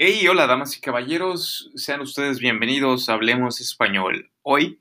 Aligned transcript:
Hey, 0.00 0.24
hola 0.28 0.46
damas 0.46 0.76
y 0.76 0.80
caballeros, 0.80 1.72
sean 1.74 2.00
ustedes 2.02 2.38
bienvenidos 2.38 3.08
a 3.08 3.14
Hablemos 3.14 3.60
Español. 3.60 4.30
Hoy 4.42 4.80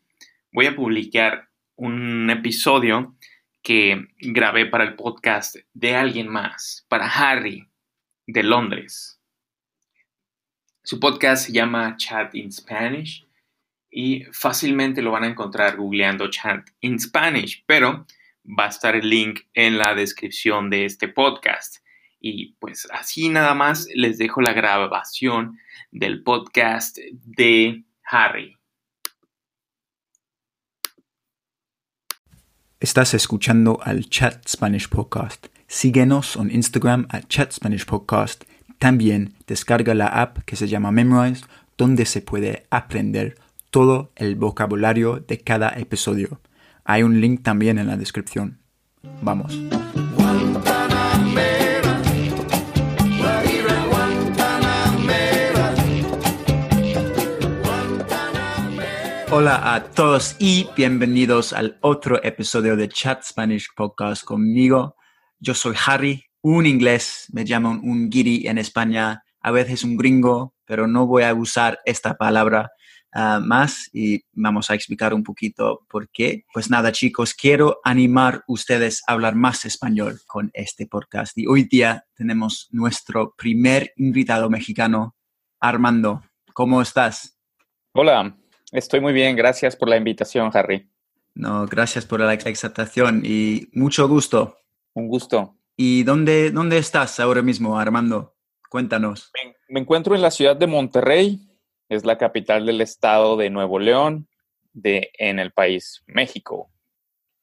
voy 0.52 0.68
a 0.68 0.76
publicar 0.76 1.50
un 1.76 2.30
episodio 2.30 3.16
que 3.64 4.10
grabé 4.20 4.68
para 4.68 4.84
el 4.84 4.94
podcast 4.96 5.56
de 5.74 5.96
alguien 5.96 6.28
más, 6.28 6.86
para 6.88 7.08
Harry, 7.08 7.68
de 8.28 8.44
Londres. 8.44 9.20
Su 10.84 11.00
podcast 11.00 11.48
se 11.48 11.52
llama 11.52 11.98
Chat 11.98 12.36
in 12.36 12.52
Spanish 12.52 13.26
y 13.90 14.24
fácilmente 14.32 15.02
lo 15.02 15.10
van 15.10 15.24
a 15.24 15.30
encontrar 15.30 15.78
googleando 15.78 16.30
Chat 16.30 16.70
in 16.82 17.00
Spanish, 17.00 17.64
pero 17.66 18.06
va 18.46 18.66
a 18.66 18.70
estar 18.70 18.96
el 18.96 19.10
link 19.10 19.40
en 19.56 19.80
la 19.80 19.96
descripción 19.96 20.70
de 20.70 20.86
este 20.86 21.08
podcast. 21.08 21.78
Y 22.30 22.58
pues 22.60 22.90
así 22.92 23.30
nada 23.30 23.54
más 23.54 23.88
les 23.96 24.18
dejo 24.18 24.42
la 24.42 24.52
grabación 24.52 25.58
del 25.92 26.24
podcast 26.24 26.98
de 27.24 27.86
Harry. 28.04 28.58
Estás 32.82 33.14
escuchando 33.14 33.80
al 33.82 34.10
Chat 34.10 34.46
Spanish 34.46 34.90
Podcast. 34.90 35.48
Síguenos 35.68 36.36
en 36.36 36.52
Instagram 36.54 37.08
a 37.12 37.22
Chat 37.22 37.54
Spanish 37.54 37.86
Podcast. 37.86 38.44
También 38.78 39.34
descarga 39.48 39.96
la 39.96 40.08
app 40.08 40.40
que 40.40 40.58
se 40.58 40.68
llama 40.68 40.92
Memrise, 40.92 41.46
donde 41.78 42.06
se 42.06 42.22
puede 42.22 42.68
aprender 42.70 43.38
todo 43.70 44.12
el 44.18 44.36
vocabulario 44.36 45.24
de 45.26 45.40
cada 45.40 45.70
episodio. 45.80 46.42
Hay 46.84 47.04
un 47.04 47.22
link 47.22 47.42
también 47.42 47.80
en 47.80 47.88
la 47.88 47.96
descripción. 47.96 48.60
Vamos. 49.22 49.58
Hola 59.30 59.76
a 59.76 59.84
todos 59.84 60.38
y 60.40 60.70
bienvenidos 60.78 61.52
al 61.52 61.78
otro 61.82 62.24
episodio 62.24 62.78
de 62.78 62.88
Chat 62.88 63.24
Spanish 63.24 63.68
Podcast 63.76 64.24
conmigo. 64.24 64.96
Yo 65.38 65.54
soy 65.54 65.76
Harry, 65.86 66.24
un 66.42 66.66
inglés, 66.66 67.26
me 67.34 67.44
llaman 67.44 67.82
un 67.84 68.10
guiri 68.10 68.48
en 68.48 68.58
España, 68.58 69.26
a 69.42 69.52
veces 69.52 69.84
un 69.84 69.98
gringo, 69.98 70.56
pero 70.66 70.88
no 70.88 71.08
voy 71.08 71.24
a 71.24 71.34
usar 71.34 71.78
esta 71.84 72.16
palabra 72.16 72.72
ah, 73.12 73.42
más 73.44 73.90
y 73.92 74.24
vamos 74.32 74.72
a 74.72 74.76
explicar 74.76 75.14
un 75.14 75.24
poquito 75.24 75.86
por 75.90 76.10
qué. 76.10 76.46
Pues 76.54 76.70
nada 76.70 76.94
chicos, 76.94 77.34
quiero 77.34 77.82
animar 77.84 78.46
ustedes 78.48 79.04
a 79.08 79.12
hablar 79.12 79.36
más 79.36 79.66
español 79.66 80.22
con 80.26 80.52
este 80.54 80.88
podcast 80.88 81.38
y 81.38 81.48
hoy 81.48 81.64
día 81.64 82.06
tenemos 82.16 82.70
nuestro 82.72 83.36
primer 83.38 83.92
invitado 83.98 84.50
mexicano, 84.50 85.18
Armando. 85.60 86.24
¿Cómo 86.54 86.82
estás? 86.82 87.38
Hola, 87.92 88.34
Estoy 88.72 89.00
muy 89.00 89.14
bien, 89.14 89.36
gracias 89.36 89.76
por 89.76 89.88
la 89.88 89.98
invitación, 89.98 90.52
Harry. 90.54 90.90
No, 91.34 91.66
gracias 91.68 92.06
por 92.06 92.20
la 92.20 92.34
exaltación 92.34 93.22
y 93.24 93.70
mucho 93.74 94.08
gusto. 94.08 94.58
Un 94.94 95.08
gusto. 95.08 95.56
¿Y 95.78 96.04
dónde, 96.04 96.52
dónde 96.52 96.80
estás 96.80 97.20
ahora 97.20 97.42
mismo, 97.42 97.80
Armando? 97.80 98.36
Cuéntanos. 98.70 99.32
Me, 99.70 99.80
encuentro 99.80 100.16
en 100.16 100.22
la 100.22 100.32
ciudad 100.32 100.56
de 100.56 100.68
Monterrey, 100.68 101.48
es 101.88 102.04
la 102.04 102.18
capital 102.18 102.66
del 102.66 102.82
estado 102.82 103.38
de 103.38 103.50
Nuevo 103.50 103.80
León, 103.80 104.28
de, 104.74 105.12
en 105.18 105.40
el 105.40 105.52
país 105.52 106.04
México. 106.08 106.70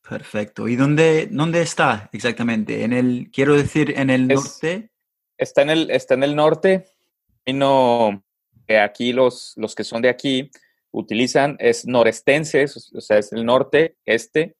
Perfecto. 0.06 0.68
¿Y 0.68 0.76
dónde, 0.76 1.28
dónde 1.30 1.62
está 1.62 2.10
exactamente? 2.12 2.84
En 2.84 2.92
el, 2.92 3.30
quiero 3.32 3.54
decir, 3.54 3.94
en 3.96 4.10
el 4.10 4.28
norte. 4.28 4.90
Está 5.38 5.62
en 5.62 5.70
el, 5.70 5.90
está 5.90 6.14
en 6.14 6.24
el 6.24 6.36
norte. 6.36 6.86
Y 7.46 7.54
no, 7.54 8.22
aquí 8.82 9.12
los, 9.12 9.54
los 9.56 9.74
que 9.74 9.84
son 9.84 10.02
de 10.02 10.10
aquí 10.10 10.50
utilizan 10.94 11.56
es 11.58 11.86
norestenses, 11.86 12.92
o 12.94 13.00
sea, 13.00 13.18
es 13.18 13.32
el 13.32 13.44
norte, 13.44 13.96
este, 14.06 14.56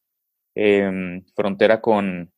em, 0.55 1.25
frontera 1.35 1.81
con, 1.81 2.33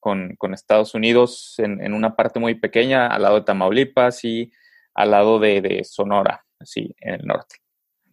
con, 0.00 0.54
Estados 0.54 0.94
Unidos 0.94 1.54
en, 1.58 1.92
una 1.92 2.16
parte 2.16 2.40
muy 2.40 2.54
pequeña, 2.54 3.06
al 3.06 3.22
lado 3.22 3.36
de 3.36 3.44
Tamaulipas 3.44 4.24
y 4.24 4.50
al 4.94 5.10
lado 5.10 5.38
de, 5.38 5.82
Sonora, 5.84 6.44
así, 6.58 6.94
en 7.00 7.14
el 7.14 7.26
norte. 7.26 7.56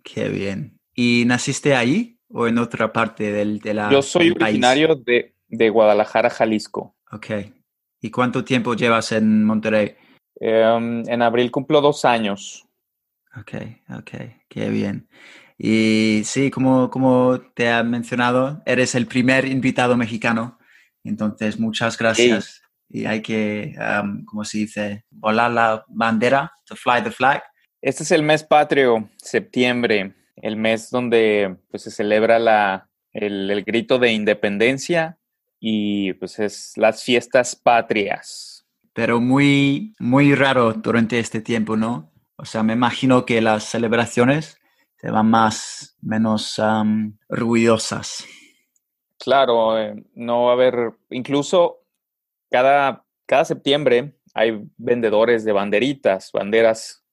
Qué 0.03 0.29
bien. 0.29 0.79
¿Y 0.93 1.23
naciste 1.25 1.75
ahí 1.75 2.19
o 2.31 2.47
en 2.47 2.57
otra 2.57 2.91
parte 2.91 3.31
del, 3.31 3.59
de 3.59 3.73
la 3.73 3.91
Yo 3.91 4.01
soy 4.01 4.31
originario 4.31 4.95
de, 4.95 5.35
de, 5.47 5.69
Guadalajara, 5.69 6.29
Jalisco. 6.29 6.95
Ok. 7.11 7.27
¿Y 8.01 8.11
cuánto 8.11 8.43
tiempo 8.43 8.75
llevas 8.75 9.11
en 9.11 9.43
Monterrey? 9.43 9.95
Em, 10.39 11.03
en 11.07 11.21
abril 11.21 11.51
cumplo 11.51 11.81
dos 11.81 12.05
años. 12.05 12.68
Ok, 13.37 13.53
ok, 13.89 14.11
qué 14.47 14.69
bien. 14.69 15.07
Y 15.57 16.21
sí, 16.23 16.49
como, 16.49 16.89
como 16.89 17.39
te 17.53 17.69
ha 17.69 17.83
mencionado, 17.83 18.61
eres 18.65 18.95
el 18.95 19.05
primer 19.05 19.45
invitado 19.45 19.97
mexicano, 19.97 20.57
entonces 21.03 21.59
muchas 21.59 21.97
gracias. 21.97 22.61
Y 22.89 23.05
hay 23.05 23.21
que, 23.21 23.75
um, 23.77 24.25
como 24.25 24.43
se 24.45 24.59
dice, 24.59 25.05
volar 25.11 25.51
la 25.51 25.85
bandera, 25.89 26.51
to 26.65 26.75
fly 26.75 27.03
the 27.03 27.11
flag. 27.11 27.43
Este 27.81 28.03
es 28.03 28.11
el 28.11 28.23
mes 28.23 28.43
patrio, 28.43 29.09
septiembre, 29.17 30.15
el 30.37 30.55
mes 30.55 30.89
donde 30.89 31.57
pues, 31.69 31.83
se 31.83 31.91
celebra 31.91 32.39
la, 32.39 32.89
el, 33.13 33.51
el 33.51 33.63
grito 33.63 33.99
de 33.99 34.11
independencia 34.11 35.17
y 35.59 36.13
pues 36.13 36.39
es 36.39 36.73
las 36.77 37.03
fiestas 37.03 37.55
patrias. 37.55 38.65
Pero 38.93 39.21
muy, 39.21 39.93
muy 39.99 40.33
raro 40.35 40.73
durante 40.73 41.19
este 41.19 41.41
tiempo, 41.41 41.77
¿no? 41.77 42.08
O 42.39 42.45
sea, 42.45 42.63
me 42.63 42.73
imagino 42.73 43.25
que 43.25 43.41
las 43.41 43.65
celebraciones 43.65 44.59
se 44.95 45.11
van 45.11 45.29
más, 45.29 45.97
menos 46.01 46.59
ruidosas. 47.27 48.25
Claro, 49.17 49.77
eh, 49.77 50.05
no 50.15 50.45
va 50.45 50.51
a 50.51 50.53
haber, 50.53 50.93
incluso 51.09 51.83
cada, 52.49 53.05
cada 53.25 53.45
septiembre 53.45 54.15
hay 54.33 54.63
vendedores 54.77 55.43
de 55.43 55.51
banderitas, 55.51 56.31
banderas, 56.31 57.03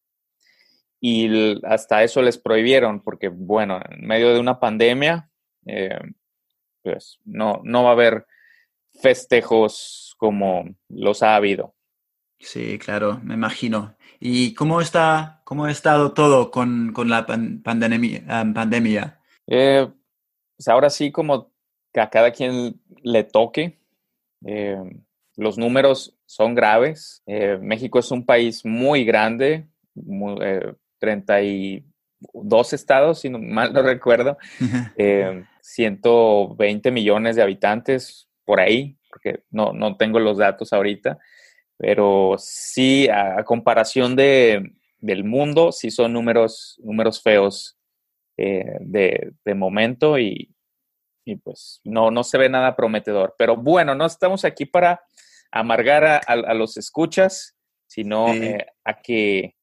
y 1.01 1.61
hasta 1.65 2.03
eso 2.03 2.23
les 2.23 2.39
prohibieron, 2.39 3.01
porque 3.01 3.29
bueno, 3.29 3.81
en 3.89 4.07
medio 4.07 4.33
de 4.33 4.41
una 4.41 4.59
pandemia, 4.59 5.31
eh, 5.67 5.99
pues 6.83 7.19
no, 7.25 7.61
no 7.65 7.85
va 7.85 7.91
a 7.91 7.93
haber 7.93 8.27
festejos 9.01 10.15
como 10.19 10.65
los 10.89 11.23
ha 11.23 11.37
habido. 11.37 11.76
Sí, 12.39 12.79
claro, 12.79 13.21
me 13.23 13.35
imagino. 13.35 13.97
¿Y 14.21 14.55
cómo 14.55 14.81
está, 14.81 15.41
cómo 15.45 15.65
ha 15.65 15.71
estado 15.71 16.13
todo 16.13 16.51
con, 16.51 16.93
la 17.07 17.27
pandemia? 17.27 18.25
pandemia? 18.55 19.21
Eh, 19.47 19.89
pues 20.57 20.69
ahora 20.69 20.91
sí, 20.91 21.13
como 21.13 21.53
que 21.93 22.01
a 22.01 22.11
cada 22.11 22.31
quien 22.31 22.81
le 23.03 23.25
toque. 23.25 23.79
Eh, 24.45 24.77
los 25.37 25.59
números 25.59 26.17
son 26.25 26.55
graves. 26.55 27.23
Eh, 27.27 27.59
México 27.61 27.99
es 27.99 28.11
un 28.11 28.25
país 28.25 28.65
muy 28.65 29.05
grande, 29.05 29.67
32 30.99 32.73
estados, 32.73 33.21
si 33.21 33.29
no, 33.29 33.39
mal 33.39 33.73
no 33.73 33.83
recuerdo, 33.83 34.39
120 35.61 36.91
millones 36.91 37.37
de 37.37 37.43
habitantes 37.43 38.29
por 38.45 38.61
ahí, 38.61 38.97
porque 39.11 39.43
no, 39.51 39.73
no 39.73 39.97
tengo 39.97 40.21
los 40.21 40.39
datos 40.39 40.73
ahorita. 40.73 41.19
Pero 41.79 42.37
sí, 42.39 43.09
a, 43.09 43.43
comparación 43.45 44.17
de, 44.17 44.73
del 44.99 45.25
mundo, 45.25 45.73
sí 45.73 45.91
son 45.91 46.13
números, 46.13 46.81
números 46.83 47.23
feos 47.23 47.79
eh, 48.37 48.77
de, 48.81 49.33
de, 49.45 49.55
momento 49.55 50.19
y, 50.19 50.55
y, 51.25 51.37
pues 51.37 51.81
no, 51.85 52.11
no 52.11 52.25
se 52.25 52.39
ve 52.39 52.49
nada 52.49 52.77
prometedor. 52.77 53.35
Pero 53.39 53.57
bueno, 53.57 53.95
no 53.95 54.07
estamos 54.07 54.45
aquí 54.45 54.65
para 54.65 55.03
amargar 55.51 56.05
a, 56.05 56.17
a, 56.19 56.55
los 56.55 56.77
escuchas, 56.77 57.57
sino 57.87 58.33
eh, 58.33 58.67
a 58.85 59.01
que 59.01 59.55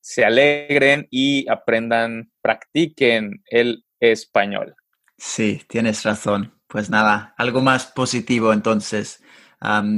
se 0.00 0.24
alegren 0.24 1.06
y 1.10 1.48
aprendan, 1.50 2.32
practiquen 2.40 3.42
el 3.46 3.84
español. 4.00 4.74
Sí, 5.18 5.62
tienes 5.68 6.02
razón. 6.04 6.54
Pues 6.66 6.88
nada, 6.88 7.34
algo 7.36 7.60
más 7.60 7.86
positivo 7.86 8.52
entonces. 8.52 9.22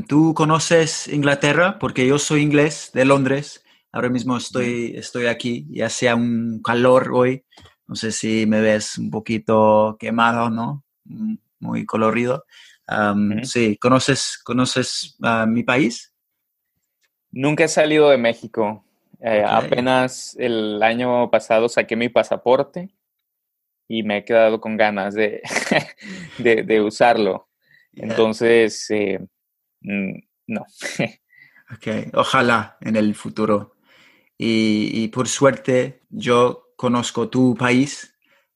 ¿Tú 0.08 0.34
conoces 0.34 1.08
Inglaterra? 1.08 1.78
Porque 1.78 2.06
yo 2.06 2.18
soy 2.18 2.42
inglés 2.42 2.90
de 2.92 3.04
Londres. 3.04 3.64
Ahora 3.92 4.08
mismo 4.08 4.36
estoy, 4.36 4.94
estoy 4.96 5.26
aquí 5.26 5.66
y 5.70 5.82
hace 5.82 6.12
un 6.12 6.60
calor 6.62 7.12
hoy. 7.12 7.44
No 7.86 7.94
sé 7.94 8.10
si 8.10 8.46
me 8.46 8.60
ves 8.60 8.98
un 8.98 9.10
poquito 9.10 9.96
quemado, 10.00 10.50
¿no? 10.50 10.84
Mm, 11.04 11.34
muy 11.60 11.86
colorido. 11.86 12.44
Sí, 13.44 13.78
¿conoces, 13.78 14.38
conoces 14.42 15.16
mi 15.46 15.62
país? 15.62 16.12
Nunca 17.30 17.64
he 17.64 17.68
salido 17.68 18.10
de 18.10 18.18
México. 18.18 18.84
Eh, 19.20 19.44
apenas 19.46 20.36
el 20.38 20.82
año 20.82 21.30
pasado 21.30 21.68
saqué 21.68 21.94
mi 21.94 22.08
pasaporte 22.08 22.90
y 23.86 24.02
me 24.02 24.18
he 24.18 24.24
quedado 24.24 24.60
con 24.60 24.76
ganas 24.76 25.14
de, 25.14 25.40
de, 26.38 26.80
usarlo. 26.80 27.48
Entonces, 27.94 28.90
eh, 28.90 29.20
no. 29.82 30.66
ok, 31.74 32.14
ojalá 32.14 32.76
en 32.80 32.96
el 32.96 33.14
futuro. 33.14 33.76
y, 34.38 35.08
por 35.08 35.28
suerte 35.28 36.02
yo 36.10 36.62
conozco 36.76 37.28
tu 37.28 37.54
país. 37.54 38.08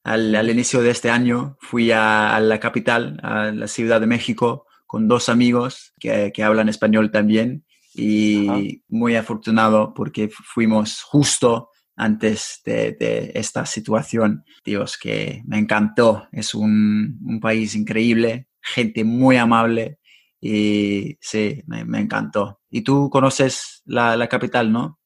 Al, 0.02 0.50
inicio 0.50 0.82
de 0.82 0.90
este 0.90 1.10
año 1.10 1.56
fui 1.60 1.90
a, 1.92 2.38
la 2.40 2.60
capital, 2.60 3.20
a 3.22 3.52
la 3.52 3.68
Ciudad 3.68 4.00
de 4.00 4.06
México, 4.08 4.66
con 4.86 5.06
dos 5.06 5.28
amigos 5.28 5.94
que, 5.98 6.32
hablan 6.42 6.68
español 6.68 7.10
también 7.10 7.64
y 7.94 8.82
muy 8.88 9.16
afortunado 9.16 9.94
porque 9.94 10.28
fuimos 10.28 11.02
justo 11.02 11.70
antes 11.96 12.62
de, 12.64 13.32
esta 13.34 13.64
situación. 13.64 14.44
Dios, 14.64 14.98
que 14.98 15.42
me 15.46 15.58
encantó. 15.58 16.28
Es 16.32 16.52
un, 16.52 17.38
país 17.40 17.76
increíble, 17.76 18.48
gente 18.60 19.04
muy 19.04 19.36
amable 19.36 19.95
y 20.40 21.16
sí, 21.20 21.62
me, 21.66 21.98
encantó. 21.98 22.60
Y 22.70 22.82
tú 22.82 23.10
conoces 23.10 23.82
la, 23.84 24.26
capital, 24.28 24.72
¿no? 24.72 24.98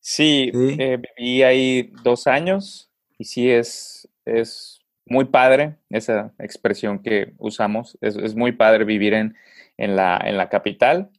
Sí, 0.00 0.50
eh, 0.54 0.98
viví 1.18 1.42
ahí 1.42 1.92
dos 2.02 2.26
años 2.26 2.90
y 3.18 3.24
sí 3.24 3.50
es, 3.50 4.08
es 4.24 4.80
muy 5.04 5.26
padre 5.26 5.78
esa 5.90 6.32
expresión 6.38 7.02
que 7.02 7.34
usamos. 7.38 7.98
Es, 8.00 8.34
muy 8.34 8.52
padre 8.52 8.84
vivir 8.84 9.14
en, 9.14 9.36
en, 9.76 9.96
la, 9.96 10.20
en 10.24 10.36
la 10.36 10.48
capital. 10.48 11.10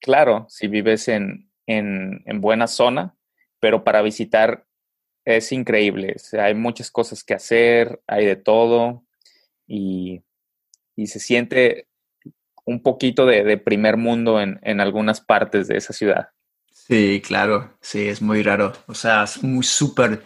Claro, 0.00 0.46
si 0.48 0.68
vives 0.68 1.08
en, 1.08 1.50
en, 1.66 2.22
en 2.26 2.40
buena 2.40 2.68
zona, 2.68 3.16
pero 3.60 3.82
para 3.82 4.02
visitar 4.02 4.68
es 5.36 5.52
increíble. 5.52 6.16
hay 6.40 6.54
muchas 6.54 6.90
cosas 6.90 7.22
que 7.22 7.34
hacer, 7.34 8.00
hay 8.06 8.24
de 8.24 8.36
todo 8.36 9.04
y, 9.66 10.22
se 11.06 11.20
siente 11.20 11.86
un 12.68 12.82
poquito 12.82 13.24
de, 13.24 13.56
primer 13.56 13.96
mundo 13.96 14.40
en, 14.40 14.80
algunas 14.80 15.22
partes 15.22 15.68
de 15.68 15.78
esa 15.78 15.94
ciudad. 15.94 16.28
Sí, 16.70 17.22
claro, 17.24 17.78
sí, 17.80 18.08
es 18.08 18.20
muy 18.20 18.42
raro. 18.42 18.74
O 18.86 18.94
sea, 18.94 19.24
es 19.24 19.42
muy 19.42 19.64
súper 19.64 20.22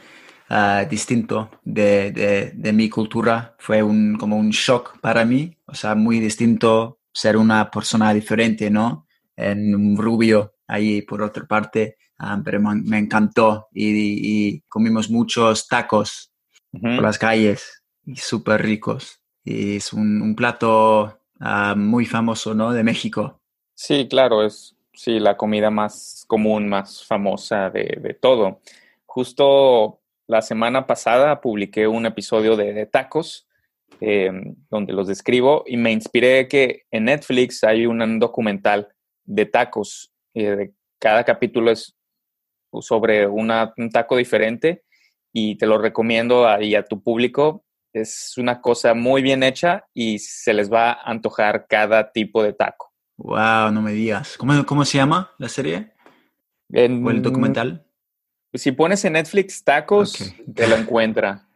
ah, 0.48 0.84
distinto 0.90 1.50
de, 1.62 2.52
mi 2.74 2.88
cultura. 2.88 3.54
Fue 3.58 3.80
un, 3.82 4.16
como 4.18 4.36
un 4.36 4.50
shock 4.50 4.98
para 5.00 5.24
mí. 5.24 5.56
O 5.66 5.74
sea, 5.74 5.94
muy 5.94 6.18
distinto 6.18 6.98
ser 7.12 7.36
una 7.36 7.70
persona 7.70 8.12
diferente, 8.12 8.70
¿no? 8.70 9.06
En 9.36 9.72
un 9.74 9.96
rubio 9.96 10.56
ahí 10.66 11.02
por 11.02 11.22
otra 11.22 11.46
parte. 11.46 11.96
Ah, 12.18 12.40
pero 12.44 12.60
me, 12.60 12.98
encantó 12.98 13.68
y, 13.72 14.60
comimos 14.62 15.10
muchos 15.10 15.68
tacos 15.68 16.32
por 16.72 17.02
las 17.02 17.18
calles 17.18 17.84
y 18.04 18.16
súper 18.16 18.62
ricos. 18.62 19.22
Y 19.44 19.76
es 19.76 19.92
un, 19.92 20.34
plato 20.34 21.21
ah, 21.42 21.74
muy 21.76 22.06
famoso, 22.06 22.54
¿no? 22.54 22.72
De 22.72 22.82
México. 22.82 23.40
Sí, 23.74 24.08
claro, 24.08 24.44
es 24.44 24.76
sí, 24.94 25.18
la 25.18 25.36
comida 25.36 25.70
más 25.70 26.24
común, 26.26 26.68
más 26.68 27.04
famosa 27.04 27.70
de, 27.70 28.16
todo. 28.20 28.60
Justo 29.06 30.00
la 30.26 30.42
semana 30.42 30.86
pasada 30.86 31.40
publiqué 31.40 31.86
un 31.86 32.06
episodio 32.06 32.56
de, 32.56 32.86
tacos 32.86 33.46
em, 34.00 34.54
donde 34.70 34.92
los 34.92 35.08
describo 35.08 35.64
y 35.66 35.76
me 35.76 35.92
inspiré 35.92 36.48
que 36.48 36.84
en 36.90 37.04
Netflix 37.04 37.64
hay 37.64 37.86
un 37.86 38.18
documental 38.18 38.88
de 39.24 39.46
tacos. 39.46 40.12
Eh, 40.34 40.70
cada 40.98 41.24
capítulo 41.24 41.70
es 41.70 41.96
sobre 42.80 43.26
un 43.26 43.50
taco 43.92 44.16
diferente 44.16 44.84
y 45.32 45.56
te 45.56 45.66
lo 45.66 45.78
recomiendo 45.78 46.46
ahí 46.46 46.74
a 46.74 46.84
tu 46.84 47.02
público. 47.02 47.64
Es 47.92 48.34
una 48.38 48.60
cosa 48.60 48.94
muy 48.94 49.22
bien 49.22 49.42
hecha 49.42 49.84
y 49.92 50.18
se 50.18 50.54
les 50.54 50.72
va 50.72 50.92
a 50.92 51.10
antojar 51.10 51.66
cada 51.68 52.10
tipo 52.10 52.42
de 52.42 52.52
taco. 52.52 52.92
Wow, 53.16 53.70
no 53.70 53.82
me 53.82 53.92
digas. 53.92 54.36
¿Cómo, 54.38 54.64
cómo 54.64 54.84
se 54.84 54.98
llama 54.98 55.32
la 55.38 55.48
serie? 55.48 55.92
¿O 56.72 57.10
el 57.10 57.22
documental? 57.22 57.84
Si 58.54 58.72
pones 58.72 59.04
en 59.04 59.14
Netflix 59.14 59.62
tacos, 59.62 60.34
te 60.54 60.66
lo 60.66 60.76
encuentra. 60.76 61.48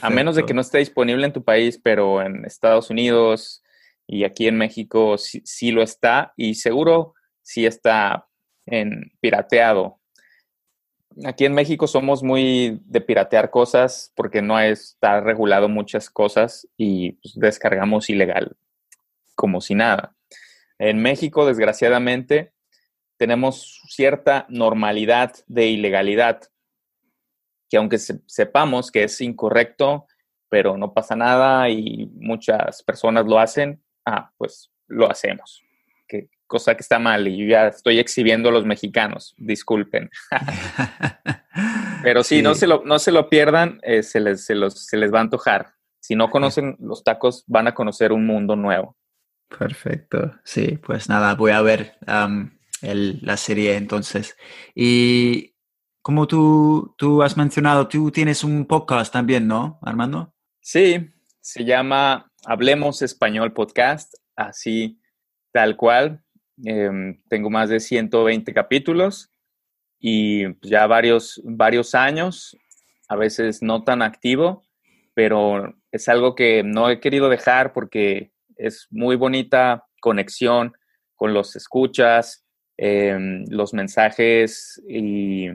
A 0.00 0.10
menos 0.10 0.34
de 0.34 0.44
que 0.44 0.54
no 0.54 0.60
esté 0.60 0.78
disponible 0.78 1.24
en 1.24 1.32
tu 1.32 1.44
país, 1.44 1.78
pero 1.82 2.20
en 2.20 2.44
Estados 2.44 2.90
Unidos 2.90 3.62
y 4.06 4.24
aquí 4.24 4.48
en 4.48 4.56
México 4.56 5.18
sí, 5.18 5.42
sí 5.44 5.70
lo 5.70 5.82
está 5.82 6.32
y 6.36 6.54
seguro 6.54 7.14
sí 7.42 7.66
está 7.66 8.26
en 8.66 9.12
pirateado 9.20 9.97
aquí 11.24 11.44
en 11.44 11.54
México 11.54 11.86
somos 11.86 12.22
muy 12.22 12.80
de 12.84 13.00
piratear 13.00 13.50
cosas 13.50 14.12
porque 14.14 14.42
no 14.42 14.58
está 14.58 15.20
regulado 15.20 15.68
muchas 15.68 16.10
cosas 16.10 16.68
y 16.76 17.12
pues, 17.12 17.34
descargamos 17.34 18.10
ilegal, 18.10 18.56
como 19.34 19.60
si 19.60 19.74
nada. 19.74 20.14
En 20.78 21.02
México, 21.02 21.46
desgraciadamente, 21.46 22.52
tenemos 23.16 23.82
cierta 23.88 24.46
normalidad 24.48 25.34
de 25.46 25.66
ilegalidad, 25.66 26.42
que 27.68 27.76
aunque 27.76 27.98
sepamos 27.98 28.90
que 28.90 29.04
es 29.04 29.20
incorrecto, 29.20 30.06
pero 30.48 30.76
no 30.76 30.94
pasa 30.94 31.16
nada 31.16 31.68
y 31.68 32.06
muchas 32.14 32.82
personas 32.82 33.26
lo 33.26 33.38
hacen, 33.38 33.82
ah, 34.06 34.32
pues 34.38 34.70
lo 34.86 35.10
hacemos 35.10 35.67
cosa 36.48 36.74
que 36.74 36.80
está 36.80 36.98
mal 36.98 37.28
y 37.28 37.46
ya 37.46 37.68
estoy 37.68 38.00
exhibiendo 38.00 38.48
a 38.48 38.52
los 38.52 38.64
mexicanos, 38.64 39.34
disculpen. 39.36 40.10
Pero 42.02 42.24
sí, 42.24 42.42
No, 42.42 42.54
se 42.54 42.66
lo, 42.66 42.82
no 42.84 42.98
se 42.98 43.12
lo 43.12 43.28
pierdan, 43.28 43.78
eh, 43.82 44.02
se, 44.02 44.18
les, 44.18 44.44
se, 44.44 44.56
los, 44.56 44.86
se 44.86 44.96
les 44.96 45.12
va 45.12 45.18
a 45.18 45.22
antojar. 45.22 45.74
Si 46.00 46.16
no 46.16 46.30
conocen 46.30 46.76
los 46.80 47.04
tacos, 47.04 47.44
van 47.46 47.68
a 47.68 47.74
conocer 47.74 48.12
un 48.12 48.26
mundo 48.26 48.56
nuevo. 48.56 48.96
Perfecto, 49.56 50.34
sí, 50.44 50.78
pues 50.78 51.08
nada, 51.08 51.34
voy 51.34 51.52
a 51.52 51.62
ver 51.62 51.96
la 52.82 53.36
serie 53.36 53.76
entonces. 53.76 54.36
Y 54.74 55.54
como 56.02 56.26
tú, 56.26 56.94
tú 56.96 57.22
has 57.22 57.36
mencionado, 57.36 57.88
tú 57.88 58.10
tienes 58.10 58.42
un 58.42 58.66
podcast 58.66 59.12
también, 59.12 59.46
¿no, 59.46 59.78
Armando? 59.82 60.34
Sí, 60.60 61.10
se 61.40 61.64
llama 61.64 62.30
Hablemos 62.46 63.02
Español 63.02 63.52
Podcast, 63.52 64.14
así 64.36 65.00
tal 65.52 65.76
cual. 65.76 66.22
Em, 66.64 67.20
tengo 67.28 67.50
más 67.50 67.68
de 67.68 67.80
120 67.80 68.52
capítulos 68.52 69.30
y 70.00 70.48
pues, 70.48 70.70
ya 70.70 70.86
varios, 70.86 71.40
varios 71.44 71.94
años, 71.94 72.56
a 73.08 73.16
veces 73.16 73.62
no 73.62 73.84
tan 73.84 74.02
activo, 74.02 74.64
pero 75.14 75.74
es 75.92 76.08
algo 76.08 76.34
que 76.34 76.62
no 76.62 76.90
he 76.90 77.00
querido 77.00 77.28
dejar 77.28 77.72
porque 77.72 78.32
es 78.56 78.88
muy 78.90 79.16
bonita 79.16 79.86
conexión 80.00 80.72
con 81.14 81.32
los 81.32 81.56
escuchas, 81.56 82.44
em, 82.76 83.44
los 83.48 83.72
mensajes 83.72 84.82
y, 84.88 85.48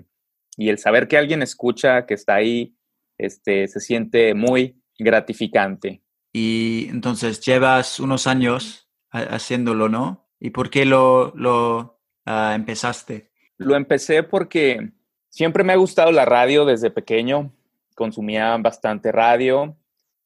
el 0.58 0.78
saber 0.78 1.08
que 1.08 1.18
alguien 1.18 1.42
escucha, 1.42 2.06
que 2.06 2.14
está 2.14 2.36
ahí, 2.36 2.76
este, 3.18 3.68
se 3.68 3.80
siente 3.80 4.36
muy 4.36 4.80
gratificante. 5.00 6.04
Y 6.32 6.88
entonces 6.90 7.42
llevas 7.42 8.00
unos 8.00 8.28
años 8.28 8.88
haciéndolo, 9.12 9.90
¿no? 9.90 10.23
¿Y 10.44 10.50
por 10.50 10.70
qué 10.70 10.84
lo, 10.84 11.32
lo 11.38 12.02
ah, 12.26 12.52
empezaste? 12.54 13.32
Lo 13.56 13.78
empecé 13.78 14.24
porque 14.24 14.92
siempre 15.30 15.64
me 15.64 15.72
ha 15.72 15.78
gustado 15.78 16.12
la 16.12 16.26
radio 16.26 16.66
desde 16.66 16.92
pequeño. 16.92 17.54
Consumía 17.96 18.58
bastante 18.58 19.14
radio. 19.14 19.78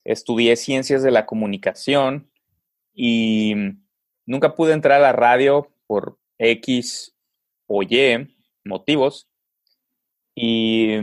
Estudié 0.04 0.56
ciencias 0.56 1.04
de 1.04 1.12
la 1.12 1.28
comunicación 1.28 2.32
y 2.96 3.54
nunca 4.26 4.56
pude 4.56 4.74
entrar 4.74 4.98
a 4.98 5.04
la 5.04 5.12
radio 5.12 5.70
por 5.86 6.18
X 6.40 7.16
o 7.68 7.84
Y 7.84 8.36
motivos. 8.66 9.30
Y 10.34 10.94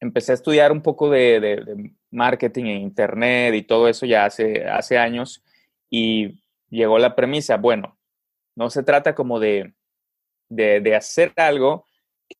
empecé 0.00 0.32
a 0.32 0.36
estudiar 0.36 0.72
un 0.72 0.80
poco 0.80 1.10
de, 1.10 1.92
marketing 2.10 2.64
en 2.64 2.80
internet 2.80 3.54
y 3.54 3.62
todo 3.62 3.86
eso 3.86 4.06
ya 4.06 4.24
hace, 4.24 4.64
hace 4.64 4.96
años. 4.96 5.44
Y 5.90 6.41
llegó 6.72 6.98
la 6.98 7.14
premisa, 7.14 7.56
bueno, 7.56 7.98
no 8.56 8.70
se 8.70 8.82
trata 8.82 9.14
como 9.14 9.38
de, 9.38 9.74
de, 10.48 10.96
hacer 10.96 11.32
algo 11.36 11.86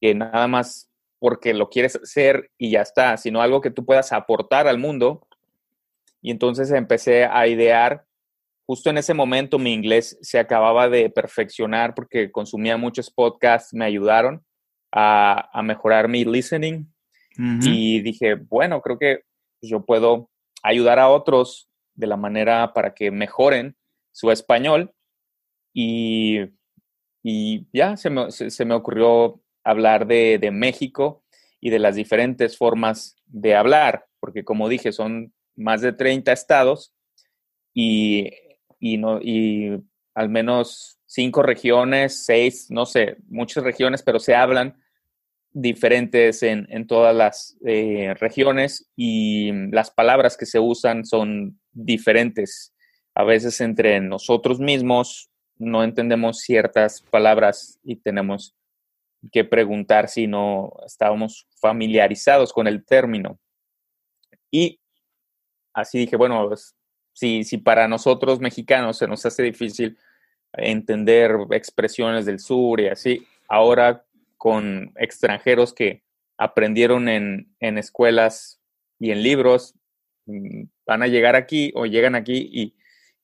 que 0.00 0.14
nada 0.14 0.46
más 0.48 0.90
porque 1.18 1.54
lo 1.54 1.68
quieres 1.68 1.96
hacer 1.96 2.50
y 2.58 2.72
ya 2.72 2.80
está, 2.80 3.16
sino 3.16 3.40
algo 3.40 3.60
que 3.60 3.70
tú 3.70 3.84
puedas 3.84 4.12
aportar 4.12 4.66
al 4.66 4.78
mundo. 4.78 5.26
Y 6.20 6.30
entonces 6.30 6.70
empecé 6.72 7.24
a 7.24 7.46
idear, 7.46 8.04
justo 8.66 8.90
en 8.90 8.98
ese 8.98 9.14
momento 9.14 9.58
mi 9.58 9.72
inglés 9.72 10.18
se 10.20 10.38
acababa 10.38 10.88
de 10.88 11.10
perfeccionar 11.10 11.94
porque 11.94 12.32
consumía 12.32 12.76
muchos 12.76 13.10
podcasts, 13.10 13.72
me 13.72 13.84
ayudaron 13.84 14.44
a, 14.90 15.62
mejorar 15.62 16.08
mi 16.08 16.24
listening. 16.24 16.86
Y 17.62 18.00
dije, 18.02 18.34
bueno, 18.34 18.82
creo 18.82 18.98
que 18.98 19.20
yo 19.62 19.86
puedo 19.86 20.28
ayudar 20.62 20.98
a 20.98 21.08
otros 21.08 21.70
de 21.94 22.06
la 22.06 22.16
manera 22.16 22.74
para 22.74 22.92
que 22.94 23.10
mejoren 23.10 23.74
su 24.12 24.30
español 24.30 24.94
y, 25.72 26.40
y 27.22 27.66
ya 27.72 27.96
se 27.96 28.10
me, 28.10 28.30
se, 28.30 28.64
me, 28.64 28.74
ocurrió 28.74 29.42
hablar 29.64 30.06
de, 30.06 30.38
de, 30.38 30.50
México 30.50 31.24
y 31.60 31.70
de 31.70 31.78
las 31.78 31.96
diferentes 31.96 32.56
formas 32.56 33.16
de 33.26 33.54
hablar, 33.54 34.06
porque 34.20 34.44
como 34.44 34.68
dije, 34.68 34.92
son 34.92 35.32
más 35.56 35.80
de 35.80 35.92
30 35.92 36.32
estados 36.32 36.94
y, 37.74 38.30
y, 38.78 38.98
no, 38.98 39.20
y 39.20 39.82
al 40.14 40.28
menos 40.28 40.98
cinco 41.06 41.42
regiones, 41.42 42.24
seis, 42.24 42.66
no 42.70 42.86
sé, 42.86 43.16
muchas 43.28 43.64
regiones, 43.64 44.02
pero 44.02 44.18
se 44.18 44.34
hablan 44.34 44.76
diferentes 45.52 46.42
en, 46.42 46.86
todas 46.86 47.14
las 47.14 47.58
eh, 47.66 48.14
regiones 48.18 48.90
y 48.96 49.52
las 49.70 49.90
palabras 49.90 50.36
que 50.36 50.46
se 50.46 50.58
usan 50.58 51.04
son 51.04 51.60
diferentes. 51.72 52.74
A 53.14 53.24
veces 53.24 53.60
entre 53.60 54.00
nosotros 54.00 54.58
mismos 54.58 55.30
no 55.58 55.84
entendemos 55.84 56.38
ciertas 56.40 57.02
palabras 57.02 57.78
y 57.82 57.96
tenemos 57.96 58.54
que 59.30 59.44
preguntar 59.44 60.08
si 60.08 60.26
no 60.26 60.72
estábamos 60.84 61.46
familiarizados 61.60 62.52
con 62.52 62.66
el 62.66 62.84
término. 62.84 63.38
Y 64.50 64.80
así 65.72 65.98
dije, 65.98 66.16
bueno, 66.16 66.48
pues, 66.48 66.74
si, 67.12 67.44
si 67.44 67.58
para 67.58 67.86
nosotros 67.88 68.40
mexicanos 68.40 68.98
se 68.98 69.06
nos 69.06 69.24
hace 69.24 69.42
difícil 69.42 69.96
entender 70.54 71.32
expresiones 71.50 72.26
del 72.26 72.40
sur 72.40 72.80
y 72.80 72.88
así, 72.88 73.26
ahora 73.48 74.04
con 74.36 74.92
extranjeros 74.96 75.72
que 75.72 76.02
aprendieron 76.36 77.08
en, 77.08 77.54
en 77.60 77.78
escuelas 77.78 78.60
y 78.98 79.12
en 79.12 79.22
libros, 79.22 79.74
mm, 80.26 80.64
van 80.86 81.02
a 81.02 81.06
llegar 81.06 81.36
aquí 81.36 81.70
o 81.74 81.86
llegan 81.86 82.14
aquí 82.14 82.50
y, 82.52 82.74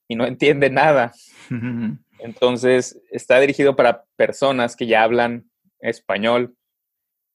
y 0.08 0.16
no 0.16 0.26
entienden 0.26 0.74
nada. 0.74 1.12
Entonces, 2.18 3.00
está 3.10 3.38
dirigido 3.38 3.76
para 3.76 4.04
personas 4.16 4.74
que 4.74 4.86
ya 4.86 5.02
hablan 5.04 5.48
español, 5.80 6.56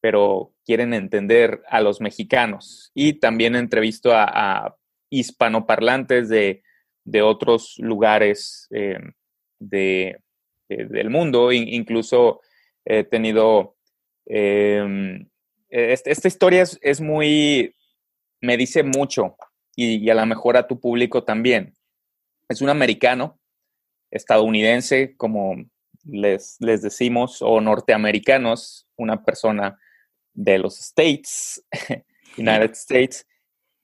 pero 0.02 0.54
quieren 0.66 0.94
entender 0.94 1.62
a 1.70 1.80
los 1.80 2.02
mexicanos. 2.02 2.92
Y 2.94 3.14
también 3.14 3.56
entrevisto 3.56 4.12
a, 4.12 4.26
a 4.26 4.76
hispanoparlantes 5.10 6.28
de, 6.28 6.64
de, 7.06 7.22
otros 7.22 7.76
lugares 7.78 8.68
eh, 8.72 9.00
de, 9.60 10.20
del 10.68 11.10
mundo, 11.10 11.52
incluso 11.52 12.42
he 12.86 13.04
tenido... 13.04 13.76
Em, 14.26 15.30
esta 15.70 16.28
historia 16.28 16.64
es, 16.82 17.02
muy, 17.02 17.76
me 18.42 18.58
dice 18.58 18.84
mucho 18.84 19.36
y, 19.76 20.08
a 20.08 20.14
lo 20.14 20.26
mejor 20.28 20.56
a 20.56 20.68
tu 20.68 20.80
público 20.80 21.24
también. 21.24 21.74
Es 22.50 22.62
un 22.62 22.70
americano, 22.70 23.40
estadounidense, 24.12 25.16
como 25.16 25.56
les, 26.06 26.58
les 26.60 26.82
decimos, 26.82 27.42
o 27.42 27.62
norteamericanos, 27.62 28.88
una 28.96 29.24
persona 29.24 29.80
de 30.34 30.58
los 30.58 30.80
States, 30.80 31.66
United 32.38 32.72
States, 32.72 33.28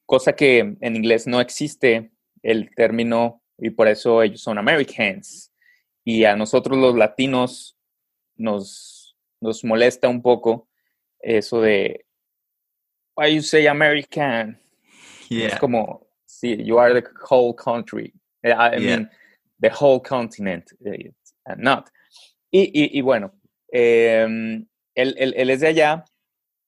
cosa 0.05 0.33
que 0.33 0.75
en 0.79 0.95
inglés 0.95 1.27
no 1.27 1.39
existe 1.39 2.11
el 2.41 2.73
término 2.75 3.43
y 3.57 3.69
por 3.69 3.87
eso 3.87 4.23
ellos 4.23 4.41
son 4.41 4.57
Americans. 4.57 5.51
Y 6.03 6.25
a 6.25 6.35
nosotros 6.35 6.77
los 6.77 6.95
latinos 6.95 7.77
nos, 8.35 9.15
nos 9.41 9.63
molesta 9.63 10.07
un 10.07 10.21
poco 10.21 10.67
eso 11.19 11.61
de, 11.61 12.05
why 13.15 13.35
you 13.35 13.41
say 13.41 13.67
American? 13.67 14.59
Es 15.29 15.59
como, 15.59 16.07
sí, 16.25 16.63
you 16.63 16.79
are 16.79 16.99
the 16.99 17.07
whole 17.29 17.53
country. 17.53 18.13
Eh, 18.43 18.51
I, 18.51 18.79
mean, 18.79 19.09
the 19.59 19.69
whole 19.69 20.01
continent, 20.01 20.65
eh, 20.85 21.11
not. 21.57 21.89
Y, 22.51 22.97
y, 22.97 23.01
bueno, 23.01 23.33
em, 23.71 24.65
él, 24.95 25.15
él, 25.17 25.49
es 25.49 25.59
de 25.59 25.67
allá, 25.67 26.05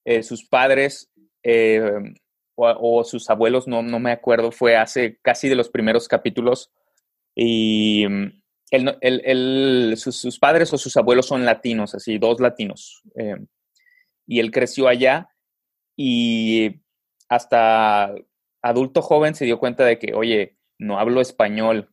eh, 0.05 0.21
sus 0.21 0.45
padres 0.45 1.11
em, 1.43 2.13
o, 2.55 3.03
sus 3.03 3.29
abuelos, 3.29 3.67
no, 3.67 3.81
no 3.81 3.99
me 3.99 4.11
acuerdo, 4.11 4.51
fue 4.51 4.75
hace 4.75 5.17
casi 5.21 5.49
de 5.49 5.55
los 5.55 5.69
primeros 5.69 6.07
capítulos. 6.07 6.71
Y 7.35 8.05
él, 8.71 9.93
sus, 9.97 10.39
padres 10.39 10.71
o 10.73 10.77
sus 10.77 10.95
abuelos 10.97 11.27
son 11.27 11.45
latinos, 11.45 11.95
así, 11.95 12.17
dos 12.17 12.39
latinos. 12.39 13.01
Eh, 13.15 13.37
y 14.27 14.39
él 14.39 14.51
creció 14.51 14.87
allá 14.87 15.29
y 15.97 16.81
hasta 17.27 18.13
adulto 18.61 19.01
joven 19.01 19.35
se 19.35 19.45
dio 19.45 19.59
cuenta 19.59 19.83
de 19.83 19.99
que, 19.99 20.13
oye, 20.13 20.57
no 20.81 20.99
hablo 20.99 21.21
español. 21.21 21.89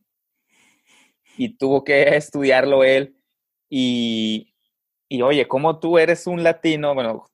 Y 1.37 1.57
tuvo 1.57 1.83
que 1.83 2.15
estudiarlo 2.17 2.83
él. 2.83 3.15
Y, 3.69 4.53
y 5.07 5.21
oye, 5.21 5.47
como 5.47 5.79
tú 5.79 5.97
eres 5.97 6.27
un 6.27 6.43
latino, 6.43 6.93
bueno, 6.95 7.29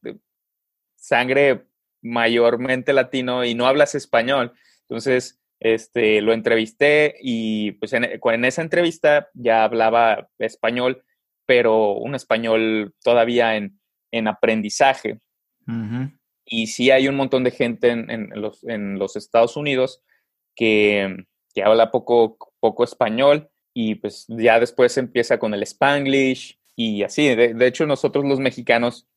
sangre 0.96 1.66
mayormente 2.02 2.94
latino 2.94 3.46
y 3.46 3.56
no 3.56 3.66
hablas 3.68 3.96
español. 3.96 4.54
Entonces, 4.82 5.42
este, 5.60 6.22
lo 6.22 6.34
entrevisté 6.34 7.16
y 7.22 7.72
pues 7.74 7.94
en, 7.94 8.06
esa 8.46 8.62
entrevista 8.62 9.30
ya 9.34 9.64
hablaba 9.64 10.30
español, 10.38 11.04
pero 11.46 11.94
un 11.94 12.16
español 12.16 12.94
todavía 13.02 13.56
en, 13.56 13.80
aprendizaje. 14.28 15.20
Y 16.46 16.68
sí 16.68 16.92
hay 16.92 17.08
un 17.10 17.16
montón 17.16 17.44
de 17.44 17.52
gente 17.52 17.90
en, 17.90 18.30
los, 18.36 19.16
Estados 19.16 19.58
Unidos 19.58 20.02
que, 20.56 21.26
habla 21.64 21.92
poco, 21.92 22.38
poco 22.60 22.84
español 22.84 23.50
y 23.74 23.96
pues 23.96 24.26
ya 24.28 24.60
después 24.60 24.98
empieza 24.98 25.38
con 25.38 25.54
el 25.54 25.64
spanglish 25.64 26.60
y 26.76 27.04
así. 27.04 27.36
De, 27.36 27.54
de 27.54 27.68
hecho, 27.68 27.86
nosotros 27.86 28.26
los 28.26 28.40
mexicanos 28.40 29.08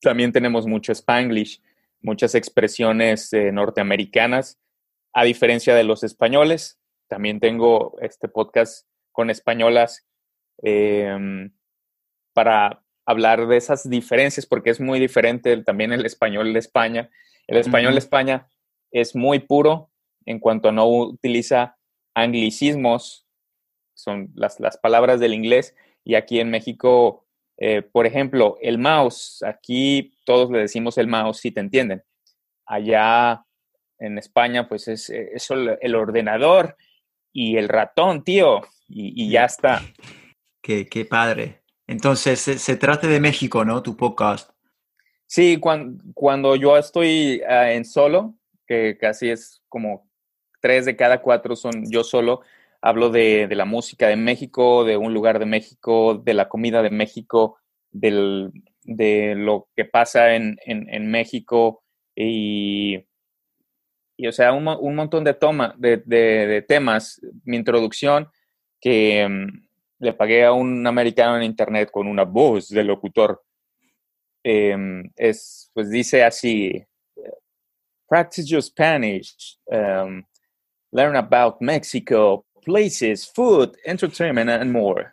también 0.00 0.32
tenemos 0.32 0.66
mucho 0.66 0.92
spanglish, 0.92 1.62
muchas 2.00 2.34
expresiones 2.34 3.32
eh, 3.32 3.52
norteamericanas 3.52 4.58
a 5.12 5.24
diferencia 5.24 5.74
de 5.74 5.84
los 5.84 6.02
españoles. 6.02 6.80
También 7.08 7.40
tengo 7.40 7.96
este 8.00 8.28
podcast 8.28 8.86
con 9.12 9.30
españolas 9.30 10.06
em, 10.62 11.52
para 12.32 12.82
hablar 13.06 13.46
de 13.46 13.56
esas 13.56 13.88
diferencias, 13.88 14.46
porque 14.46 14.70
es 14.70 14.80
muy 14.80 14.98
diferente 14.98 15.56
también 15.58 15.92
el 15.92 16.06
español 16.06 16.52
de 16.52 16.58
España. 16.58 17.10
El 17.46 17.58
español 17.58 17.92
de 17.92 17.98
España 17.98 18.48
es 18.90 19.14
muy 19.14 19.40
puro 19.40 19.91
en 20.26 20.38
cuanto 20.38 20.72
no 20.72 20.86
utiliza 20.86 21.76
anglicismos, 22.14 23.26
son 23.94 24.30
las, 24.34 24.60
las 24.60 24.78
palabras 24.78 25.20
del 25.20 25.34
inglés, 25.34 25.74
y 26.04 26.14
aquí 26.14 26.40
en 26.40 26.50
México, 26.50 27.26
eh, 27.56 27.82
por 27.82 28.06
ejemplo, 28.06 28.58
el 28.60 28.78
mouse, 28.78 29.42
aquí 29.42 30.14
todos 30.24 30.50
le 30.50 30.58
decimos 30.58 30.98
el 30.98 31.06
mouse 31.06 31.38
si 31.38 31.50
te 31.50 31.60
entienden. 31.60 32.02
Allá 32.66 33.44
en 33.98 34.18
España, 34.18 34.68
pues 34.68 34.88
es, 34.88 35.10
el 35.10 35.94
ordenador 35.94 36.76
y 37.32 37.56
el 37.56 37.68
ratón, 37.68 38.24
tío, 38.24 38.62
y, 38.88 39.30
ya 39.30 39.44
está. 39.44 39.80
Qué, 40.60 40.86
qué 40.86 41.04
padre. 41.04 41.62
Entonces, 41.86 42.40
se, 42.40 42.76
trata 42.76 43.06
de 43.06 43.20
México, 43.20 43.64
¿no? 43.64 43.82
Tu 43.82 43.96
podcast. 43.96 44.50
Sí, 45.26 45.58
cuando, 45.58 46.02
cuando 46.14 46.56
yo 46.56 46.76
estoy 46.76 47.42
ah, 47.48 47.72
en 47.72 47.84
solo, 47.84 48.34
que 48.66 48.98
casi 48.98 49.30
es 49.30 49.62
como 49.68 50.10
tres 50.62 50.86
de 50.86 50.96
cada 50.96 51.20
cuatro 51.20 51.56
son 51.56 51.90
yo 51.90 52.04
solo, 52.04 52.40
hablo 52.80 53.10
de, 53.10 53.46
la 53.50 53.66
música 53.66 54.08
de 54.08 54.16
México, 54.16 54.84
de 54.84 54.96
un 54.96 55.12
lugar 55.12 55.38
de 55.38 55.46
México, 55.46 56.14
de 56.14 56.32
la 56.32 56.48
comida 56.48 56.82
de 56.82 56.90
México, 56.90 57.58
del, 57.90 58.50
de 58.84 59.34
lo 59.36 59.68
que 59.76 59.84
pasa 59.84 60.34
en, 60.34 60.56
en 60.64 61.10
México 61.10 61.82
y 62.16 63.04
y 64.16 64.26
o 64.28 64.32
sea, 64.32 64.52
un, 64.52 64.68
un 64.68 64.94
montón 64.94 65.24
de, 65.24 65.36
de, 65.78 65.96
de, 66.06 66.62
temas. 66.62 67.20
Mi 67.44 67.56
introducción, 67.56 68.30
que 68.80 69.26
mm, 69.28 69.66
le 69.98 70.12
pagué 70.12 70.44
a 70.44 70.52
un 70.52 70.86
americano 70.86 71.36
en 71.36 71.42
internet 71.42 71.90
con 71.90 72.06
una 72.06 72.24
voz 72.24 72.68
de 72.68 72.84
locutor, 72.84 73.42
em, 74.44 75.10
es, 75.16 75.70
pues 75.74 75.90
dice 75.90 76.22
así, 76.24 76.84
practice 78.08 78.46
your 78.46 78.62
Spanish, 78.62 79.58
um, 79.66 80.22
learn 80.92 81.16
about 81.16 81.56
Mexico, 81.60 82.44
places, 82.64 83.30
food, 83.34 83.76
entertainment, 83.84 84.50
and 84.50 84.70
more. 84.70 85.12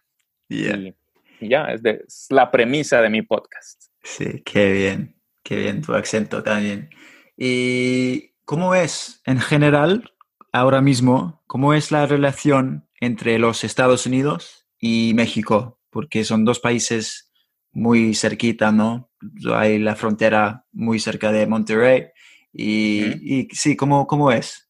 Y, 0.49 0.93
ya, 1.41 1.71
es, 1.73 1.81
es 1.83 2.27
la 2.29 2.51
premisa 2.51 3.01
de 3.01 3.09
mi 3.09 3.21
podcast. 3.21 3.85
Sí, 4.03 4.41
qué 4.43 4.71
bien, 4.71 5.15
qué 5.43 5.55
bien 5.55 5.81
tu 5.81 5.93
acento 5.93 6.43
también. 6.43 6.89
Y 7.37 8.29
¿Cómo 8.49 8.73
es 8.73 9.21
en 9.27 9.39
general, 9.39 10.11
ahora 10.51 10.81
mismo, 10.81 11.43
cómo 11.45 11.75
es 11.75 11.91
la 11.91 12.07
relación 12.07 12.89
entre 12.99 13.37
los 13.37 13.63
Estados 13.63 14.07
Unidos 14.07 14.65
y 14.79 15.11
México? 15.13 15.79
Porque 15.91 16.23
son 16.23 16.45
dos 16.45 16.59
países 16.59 17.31
muy 17.71 18.15
cerquita, 18.15 18.71
¿no? 18.71 19.11
Hay 19.53 19.77
la 19.77 19.95
frontera 19.95 20.65
muy 20.71 20.97
cerca 20.97 21.31
de 21.31 21.45
Monterrey. 21.45 22.07
Y, 22.51 23.47
sí, 23.51 23.75
¿cómo, 23.75 24.07
¿cómo, 24.07 24.31
es? 24.31 24.68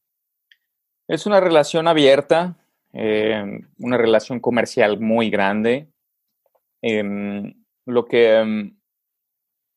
Es 1.10 1.25
una 1.25 1.39
relación 1.39 1.88
abierta, 1.88 2.56
eh, 2.94 3.44
una 3.80 3.98
relación 3.98 4.39
comercial 4.39 5.00
muy 5.00 5.32
grande. 5.32 5.88
Em, 6.84 7.56
lo 7.88 8.06
que 8.06 8.36
em, 8.36 8.78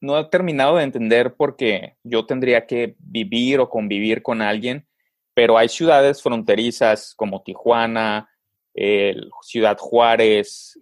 no 0.03 0.19
he 0.19 0.25
terminado 0.27 0.77
de 0.77 0.85
entender 0.85 1.35
por 1.35 1.57
qué 1.57 1.97
yo 2.05 2.27
tendría 2.27 2.67
que 2.67 2.97
vivir 2.99 3.61
o 3.61 3.71
convivir 3.71 4.21
con 4.21 4.43
alguien, 4.43 4.87
pero 5.33 5.57
hay 5.57 5.71
ciudades 5.71 6.23
fronterizas 6.23 7.15
como 7.17 7.43
Tijuana, 7.43 8.29
Ciudad 9.41 9.79
Juárez 9.79 10.79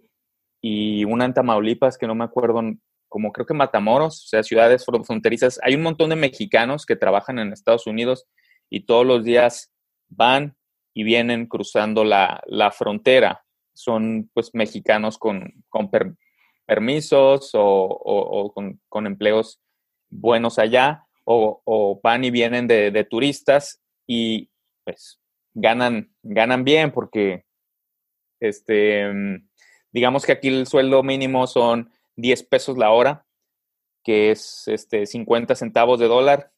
y 0.61 1.05
una 1.05 1.23
en 1.23 1.33
Tamaulipas 1.33 1.97
que 1.97 2.07
no 2.07 2.15
me 2.15 2.25
acuerdo 2.25 2.61
como 3.07 3.31
creo 3.31 3.45
que 3.45 3.53
Matamoros, 3.53 4.25
o 4.25 4.27
sea, 4.27 4.43
ciudades 4.43 4.85
fronterizas. 4.85 5.61
Hay 5.63 5.75
un 5.75 5.81
montón 5.81 6.09
de 6.09 6.17
mexicanos 6.17 6.85
que 6.85 6.97
trabajan 6.97 7.39
en 7.39 7.53
Estados 7.53 7.87
Unidos 7.87 8.25
y 8.69 8.81
todos 8.81 9.05
los 9.05 9.23
días 9.23 9.71
van 10.11 10.55
y 10.93 11.03
vienen 11.03 11.47
cruzando 11.47 12.03
la, 12.03 12.71
frontera. 12.77 13.43
Son 13.73 14.29
pues 14.33 14.51
mexicanos 14.53 15.17
con, 15.17 15.63
permisos 16.65 17.51
o, 17.53 18.53
con, 18.89 19.07
empleos 19.07 19.59
buenos 20.09 20.59
allá 20.59 21.05
o, 21.23 21.99
van 22.03 22.23
y 22.23 22.31
vienen 22.31 22.67
de, 22.67 23.07
turistas 23.09 23.81
y 24.05 24.49
pues 24.83 25.19
ganan, 25.53 26.13
ganan 26.21 26.63
bien 26.63 26.91
porque 26.91 27.45
este, 28.39 29.09
digamos 29.91 30.25
que 30.25 30.33
aquí 30.33 30.49
el 30.49 30.67
sueldo 30.67 31.03
mínimo 31.03 31.47
son 31.47 31.91
10 32.17 32.43
pesos 32.43 32.77
la 32.77 32.91
hora, 32.91 33.25
que 34.03 34.31
es 34.31 34.67
este, 34.67 35.05
50 35.05 35.55
centavos 35.55 35.99
de 35.99 36.07
dólar, 36.07 36.51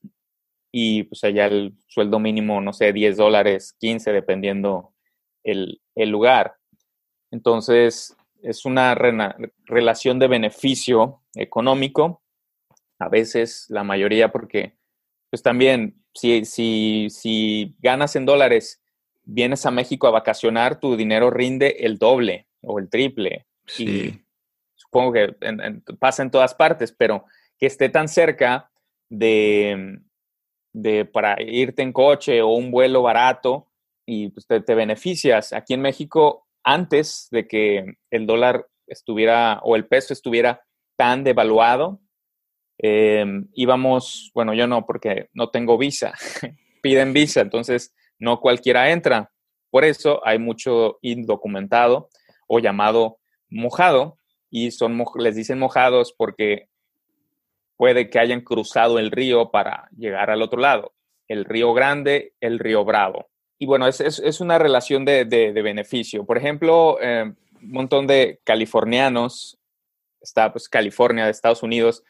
y 0.74 1.04
pues 1.04 1.24
allá 1.24 1.46
el 1.46 1.74
sueldo 1.88 2.20
mínimo, 2.20 2.60
no 2.60 2.74
sé, 2.74 2.92
10 2.92 3.16
dólares, 3.16 3.76
15, 3.80 4.12
dependiendo 4.12 4.94
el, 5.44 5.80
lugar. 5.96 6.56
Entonces, 7.32 8.18
es 8.42 8.66
una 8.66 8.96
relación 9.66 10.20
de 10.20 10.28
beneficio 10.28 11.22
económico, 11.36 12.24
a 13.00 13.08
veces 13.08 13.68
la 13.70 13.84
mayoría 13.84 14.32
porque, 14.32 14.74
pues 15.30 15.42
también, 15.42 16.04
si, 16.14 16.44
si, 16.44 17.08
si 17.10 17.76
ganas 17.80 18.16
en 18.16 18.26
dólares, 18.26 18.82
vienes 19.24 19.66
a 19.66 19.72
México 19.72 20.08
a 20.08 20.12
vacacionar, 20.12 20.80
tu 20.80 20.98
dinero 20.98 21.30
rinde 21.30 21.86
el 21.86 21.98
doble 21.98 22.48
o 22.62 22.80
el 22.80 22.90
triple. 22.90 23.46
Sí 23.66 24.20
supongo 24.94 25.14
que 25.14 25.36
pasa 26.00 26.22
en 26.22 26.30
todas 26.30 26.54
partes, 26.54 26.92
pero 26.92 27.26
que 27.58 27.66
esté 27.66 27.90
tan 27.90 28.08
cerca 28.08 28.70
de, 29.10 30.00
de 30.74 31.06
para 31.06 31.42
irte 31.42 31.84
en 31.84 31.94
coche 31.94 32.42
o 32.42 32.50
un 32.50 32.72
vuelo 32.72 33.02
barato 33.02 33.68
y 34.06 34.30
pues, 34.30 34.46
te, 34.48 34.76
beneficias. 34.76 35.54
Aquí 35.54 35.74
en 35.74 35.82
México, 35.82 36.48
antes 36.64 37.28
de 37.32 37.48
que 37.48 37.96
el 38.12 38.26
dólar 38.26 38.68
estuviera 38.88 39.60
o 39.64 39.76
el 39.76 39.86
peso 39.88 40.14
estuviera 40.14 40.64
tan 40.98 41.24
devaluado, 41.24 42.02
em, 42.80 43.48
íbamos, 43.54 44.32
bueno, 44.34 44.54
yo 44.54 44.68
no, 44.68 44.86
porque 44.86 45.30
no 45.34 45.50
tengo 45.50 45.78
visa, 45.78 46.14
piden 46.82 47.14
visa, 47.14 47.42
entonces 47.42 47.94
no 48.20 48.40
cualquiera 48.40 48.92
entra. 48.92 49.32
Por 49.70 49.86
eso 49.86 50.22
hay 50.26 50.40
mucho 50.40 50.98
indocumentado 51.02 52.10
o 52.48 52.60
llamado 52.60 53.20
mojado, 53.50 54.18
y 54.56 54.70
son, 54.70 55.04
les 55.18 55.36
dicen 55.36 55.58
mojados 55.58 56.14
porque 56.16 56.70
puede 57.78 58.10
que 58.10 58.20
hayan 58.20 58.42
cruzado 58.42 59.00
el 59.00 59.12
río 59.12 59.52
para 59.52 59.90
llegar 59.96 60.30
al 60.30 60.42
otro 60.42 60.60
lado, 60.60 60.94
el 61.28 61.46
río 61.46 61.74
Grande, 61.74 62.34
el 62.40 62.60
río 62.60 62.86
Bravo. 62.86 63.30
Y 63.60 63.66
bueno, 63.66 63.88
es, 63.88 64.02
es, 64.02 64.42
una 64.42 64.60
relación 64.60 65.06
de, 65.06 65.26
de, 65.26 65.62
beneficio. 65.62 66.26
Por 66.26 66.38
ejemplo, 66.38 66.98
eh, 67.02 67.24
un 67.62 67.72
montón 67.72 68.08
de 68.08 68.42
californianos, 68.44 69.58
está 70.20 70.52
pues 70.52 70.68
California 70.68 71.26
de 71.26 71.32
Estados 71.32 71.64
Unidos, 71.64 72.04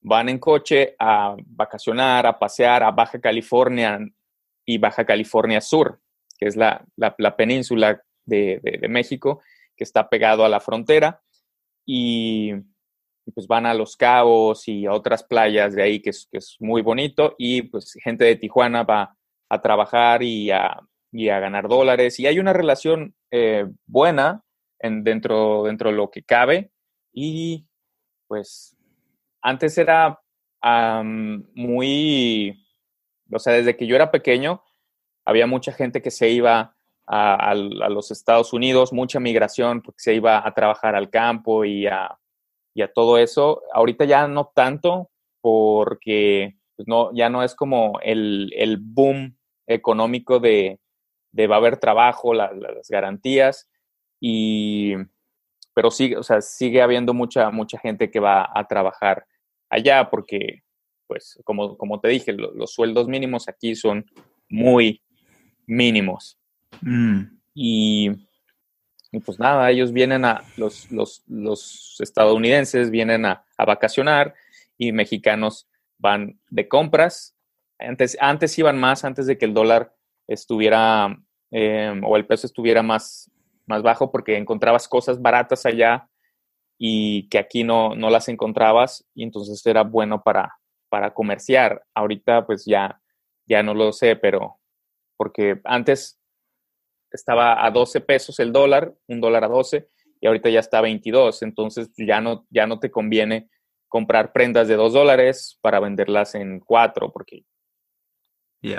van 0.00 0.28
en 0.28 0.38
coche 0.38 0.94
a 0.98 1.34
vacacionar, 1.46 2.26
a 2.26 2.38
pasear 2.38 2.82
a 2.82 2.90
Baja 2.90 3.20
California 3.20 4.00
y 4.64 4.78
Baja 4.78 5.04
California 5.04 5.60
Sur, 5.60 6.00
que 6.38 6.46
es 6.46 6.56
la, 6.56 6.84
la, 6.96 7.14
la 7.18 7.36
península 7.36 8.02
de, 8.24 8.60
de, 8.62 8.88
México, 8.88 9.40
que 9.76 9.84
está 9.84 10.08
pegado 10.08 10.44
a 10.44 10.48
la 10.48 10.60
frontera 10.60 11.22
y, 11.86 12.52
pues 13.30 13.46
van 13.46 13.66
a 13.66 13.74
Los 13.74 13.96
Cabos 13.96 14.68
y 14.68 14.86
a 14.86 14.92
otras 14.92 15.24
playas 15.24 15.74
de 15.74 15.82
ahí 15.82 16.00
que 16.00 16.10
es, 16.10 16.28
que 16.30 16.38
es 16.38 16.56
muy 16.60 16.82
bonito 16.82 17.34
y 17.38 17.62
pues 17.62 17.94
gente 18.02 18.24
de 18.24 18.36
Tijuana 18.36 18.82
va 18.82 19.16
a 19.48 19.60
trabajar 19.60 20.22
y 20.22 20.50
a, 20.50 20.80
y 21.12 21.28
a 21.28 21.40
ganar 21.40 21.68
dólares 21.68 22.18
y 22.20 22.26
hay 22.26 22.38
una 22.38 22.52
relación 22.52 23.14
eh, 23.30 23.66
buena 23.86 24.42
en, 24.78 25.04
dentro, 25.04 25.64
dentro 25.64 25.90
de 25.90 25.96
lo 25.96 26.10
que 26.10 26.22
cabe 26.22 26.70
y 27.12 27.66
pues 28.26 28.76
antes 29.40 29.78
era 29.78 30.20
muy, 31.54 32.66
o 33.30 33.38
sea, 33.38 33.52
desde 33.52 33.76
que 33.76 33.86
yo 33.86 33.94
era 33.96 34.10
pequeño 34.10 34.62
había 35.24 35.46
mucha 35.46 35.72
gente 35.72 36.02
que 36.02 36.10
se 36.10 36.30
iba 36.30 36.74
a, 37.06 37.54
los 37.54 38.10
Estados 38.10 38.52
Unidos, 38.52 38.92
mucha 38.92 39.18
migración 39.20 39.80
porque 39.82 40.00
se 40.00 40.14
iba 40.14 40.46
a 40.46 40.52
trabajar 40.52 40.94
al 40.94 41.10
campo 41.10 41.64
y 41.64 41.86
a, 41.86 42.18
todo 42.86 43.18
eso. 43.18 43.62
Ahorita 43.72 44.04
ya 44.04 44.28
no 44.28 44.52
tanto 44.54 45.10
porque 45.40 46.54
pues, 46.76 46.86
no, 46.86 47.10
ya 47.12 47.28
no 47.28 47.42
es 47.42 47.56
como 47.56 47.98
el, 48.02 48.78
boom 48.80 49.36
económico 49.66 50.38
de, 50.38 50.78
va 51.36 51.56
a 51.56 51.58
haber 51.58 51.78
trabajo, 51.78 52.32
las 52.34 52.88
garantías, 52.88 53.68
y, 54.20 54.94
pero 55.74 55.90
sigue, 55.90 56.16
o 56.16 56.22
sea, 56.22 56.40
sigue 56.40 56.80
habiendo 56.80 57.14
mucha, 57.14 57.50
mucha 57.50 57.78
gente 57.78 58.10
que 58.10 58.20
va 58.20 58.48
a 58.54 58.66
trabajar 58.68 59.26
allá 59.68 60.08
porque, 60.08 60.62
pues, 61.08 61.40
como, 61.44 61.76
como 61.76 62.00
te 62.00 62.08
dije, 62.08 62.32
los 62.32 62.72
sueldos 62.72 63.08
mínimos 63.08 63.48
aquí 63.48 63.74
son 63.74 64.06
muy 64.48 65.02
mínimos. 65.66 66.38
Mm. 66.80 67.22
Y, 67.54 68.27
pues 69.24 69.38
nada, 69.38 69.70
ellos 69.70 69.92
vienen 69.92 70.24
a, 70.24 70.42
los, 70.56 70.90
los, 70.90 71.96
estadounidenses 71.98 72.90
vienen 72.90 73.24
a, 73.24 73.44
vacacionar 73.56 74.34
y 74.76 74.92
mexicanos 74.92 75.66
van 75.98 76.38
de 76.50 76.68
compras. 76.68 77.34
Antes, 77.78 78.16
antes 78.20 78.58
iban 78.58 78.78
más, 78.78 79.04
antes 79.04 79.26
de 79.26 79.38
que 79.38 79.46
el 79.46 79.54
dólar 79.54 79.94
estuviera 80.26 81.16
em, 81.50 82.04
o 82.04 82.16
el 82.16 82.26
peso 82.26 82.46
estuviera 82.46 82.82
más, 82.82 83.30
más 83.66 83.82
bajo 83.82 84.10
porque 84.10 84.36
encontrabas 84.36 84.88
cosas 84.88 85.20
baratas 85.22 85.64
allá 85.64 86.08
y 86.76 87.28
que 87.28 87.38
aquí 87.38 87.64
no, 87.64 87.94
no 87.94 88.10
las 88.10 88.28
encontrabas 88.28 89.06
y 89.14 89.24
entonces 89.24 89.64
era 89.66 89.82
bueno 89.82 90.22
para, 90.22 90.58
para 90.90 91.14
comerciar. 91.14 91.82
Ahorita 91.94 92.46
pues 92.46 92.64
ya, 92.66 93.00
ya 93.46 93.62
no 93.62 93.74
lo 93.74 93.92
sé, 93.92 94.16
pero 94.16 94.58
porque 95.16 95.60
antes 95.64 96.17
estaba 97.10 97.64
a 97.64 97.70
12 97.70 98.00
pesos 98.00 98.38
el 98.40 98.52
dólar, 98.52 98.94
un 99.06 99.20
dólar 99.20 99.44
a 99.44 99.48
12, 99.48 99.88
y 100.20 100.26
ahorita 100.26 100.50
ya 100.50 100.60
está 100.60 100.78
a 100.78 100.82
22. 100.82 101.42
Entonces 101.42 101.90
ya 101.96 102.20
no, 102.20 102.46
ya 102.50 102.66
no 102.66 102.78
te 102.78 102.90
conviene 102.90 103.48
comprar 103.88 104.32
prendas 104.32 104.68
de 104.68 104.74
2 104.74 104.92
dólares 104.92 105.58
para 105.60 105.80
venderlas 105.80 106.34
en 106.34 106.60
4, 106.60 107.10
porque, 107.12 107.44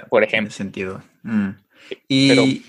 por 0.10 0.24
ejemplo. 0.24 0.52
sentido. 0.52 1.02
Mm. 1.24 1.50
Y, 2.08 2.64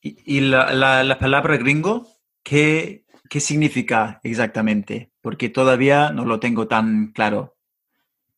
y, 0.00 0.40
la, 0.40 1.02
la, 1.04 1.18
palabra 1.18 1.56
gringo, 1.56 2.06
¿qué, 2.42 3.04
¿qué 3.28 3.40
significa 3.40 4.20
exactamente? 4.22 5.12
Porque 5.20 5.48
todavía 5.48 6.10
no 6.10 6.24
lo 6.24 6.40
tengo 6.40 6.66
tan 6.66 7.12
claro. 7.12 7.56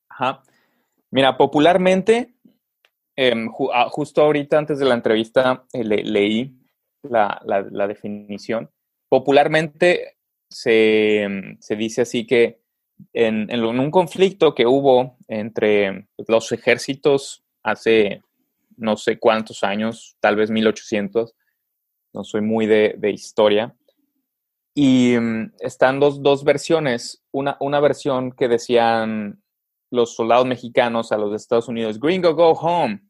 Ajá. 0.09 0.43
Mira, 1.11 1.37
popularmente 1.37 2.34
Em, 3.17 3.49
ah, 3.73 3.89
justo 3.91 4.23
ahorita, 4.23 4.59
antes 4.59 4.79
de 4.79 4.85
la 4.85 4.95
entrevista, 4.95 5.65
eh, 5.73 5.85
leí 5.85 6.53
la, 7.03 7.87
definición. 7.87 8.71
Popularmente 9.09 10.17
se, 10.49 11.29
dice 11.77 12.03
así 12.03 12.27
que 12.27 12.61
en, 13.13 13.65
un 13.65 13.91
conflicto 13.91 14.55
que 14.55 14.67
hubo 14.67 15.17
entre 15.29 16.09
los 16.27 16.51
ejércitos 16.53 17.45
hace 17.63 18.23
no 18.77 18.97
sé 18.97 19.19
cuántos 19.19 19.63
años, 19.63 20.17
tal 20.19 20.35
vez 20.35 20.51
1800, 20.51 21.35
no 22.13 22.25
soy 22.25 22.41
muy 22.41 22.67
de, 22.67 23.11
historia, 23.13 23.77
y 24.75 25.17
mm, 25.17 25.53
están 25.61 26.01
dos, 26.01 26.43
versiones. 26.43 27.23
Una 27.31 27.81
versión 27.81 28.33
que 28.33 28.49
decían 28.49 29.44
los 29.95 30.15
soldados 30.15 30.47
mexicanos 30.47 31.13
a 31.13 31.17
los 31.17 31.31
de 31.31 31.37
Estados 31.37 31.69
Unidos, 31.69 32.01
Gringo, 32.01 32.35
go 32.35 32.51
home. 32.51 33.01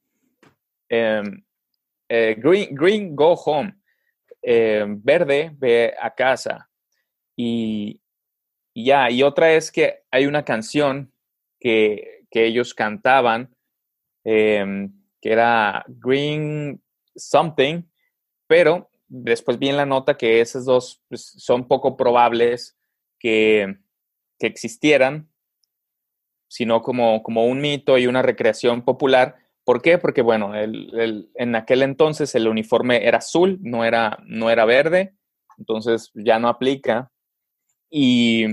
Em, 0.89 1.43
eh, 2.09 2.37
green, 2.39 2.75
green, 2.75 3.17
go 3.17 3.33
home. 3.33 3.75
Em, 4.43 5.01
verde, 5.03 5.51
ve 5.57 5.95
a 5.99 6.15
casa. 6.15 6.69
Y, 7.35 8.01
ya, 8.75 9.11
y 9.11 9.23
otra 9.23 9.55
es 9.55 9.73
que 9.73 10.03
hay 10.11 10.27
una 10.27 10.45
canción 10.45 11.11
que, 11.59 12.11
ellos 12.37 12.75
cantaban, 12.75 13.55
em, 14.25 14.93
que 15.23 15.31
era 15.31 15.85
Green 15.87 16.83
Something, 17.15 17.85
pero 18.49 18.91
después 19.07 19.57
vi 19.57 19.69
en 19.69 19.77
la 19.77 19.87
nota 19.87 20.17
que 20.17 20.41
esas 20.41 20.65
dos 20.65 21.01
pues, 21.09 21.33
son 21.39 21.69
poco 21.69 21.97
probables 21.97 22.77
que, 23.21 23.79
que 24.37 24.49
existieran, 24.49 25.29
sino 26.55 26.83
como, 26.83 27.25
como 27.25 27.47
un 27.47 27.61
mito 27.61 27.99
y 27.99 28.07
una 28.07 28.23
recreación 28.23 28.83
popular. 28.85 29.35
¿Por 29.65 29.83
qué? 29.83 29.99
Porque, 29.99 30.23
bueno, 30.23 30.55
el, 30.55 31.29
en 31.35 31.57
aquel 31.57 31.83
entonces 31.83 32.33
el 32.37 32.47
uniforme 32.47 33.09
era 33.09 33.19
azul, 33.19 33.59
no 33.61 33.85
era, 33.85 34.21
no 34.25 34.51
era 34.51 34.65
verde, 34.65 35.17
entonces 35.59 36.13
ya 36.15 36.39
no 36.39 36.47
aplica. 36.47 37.11
Y 37.91 38.45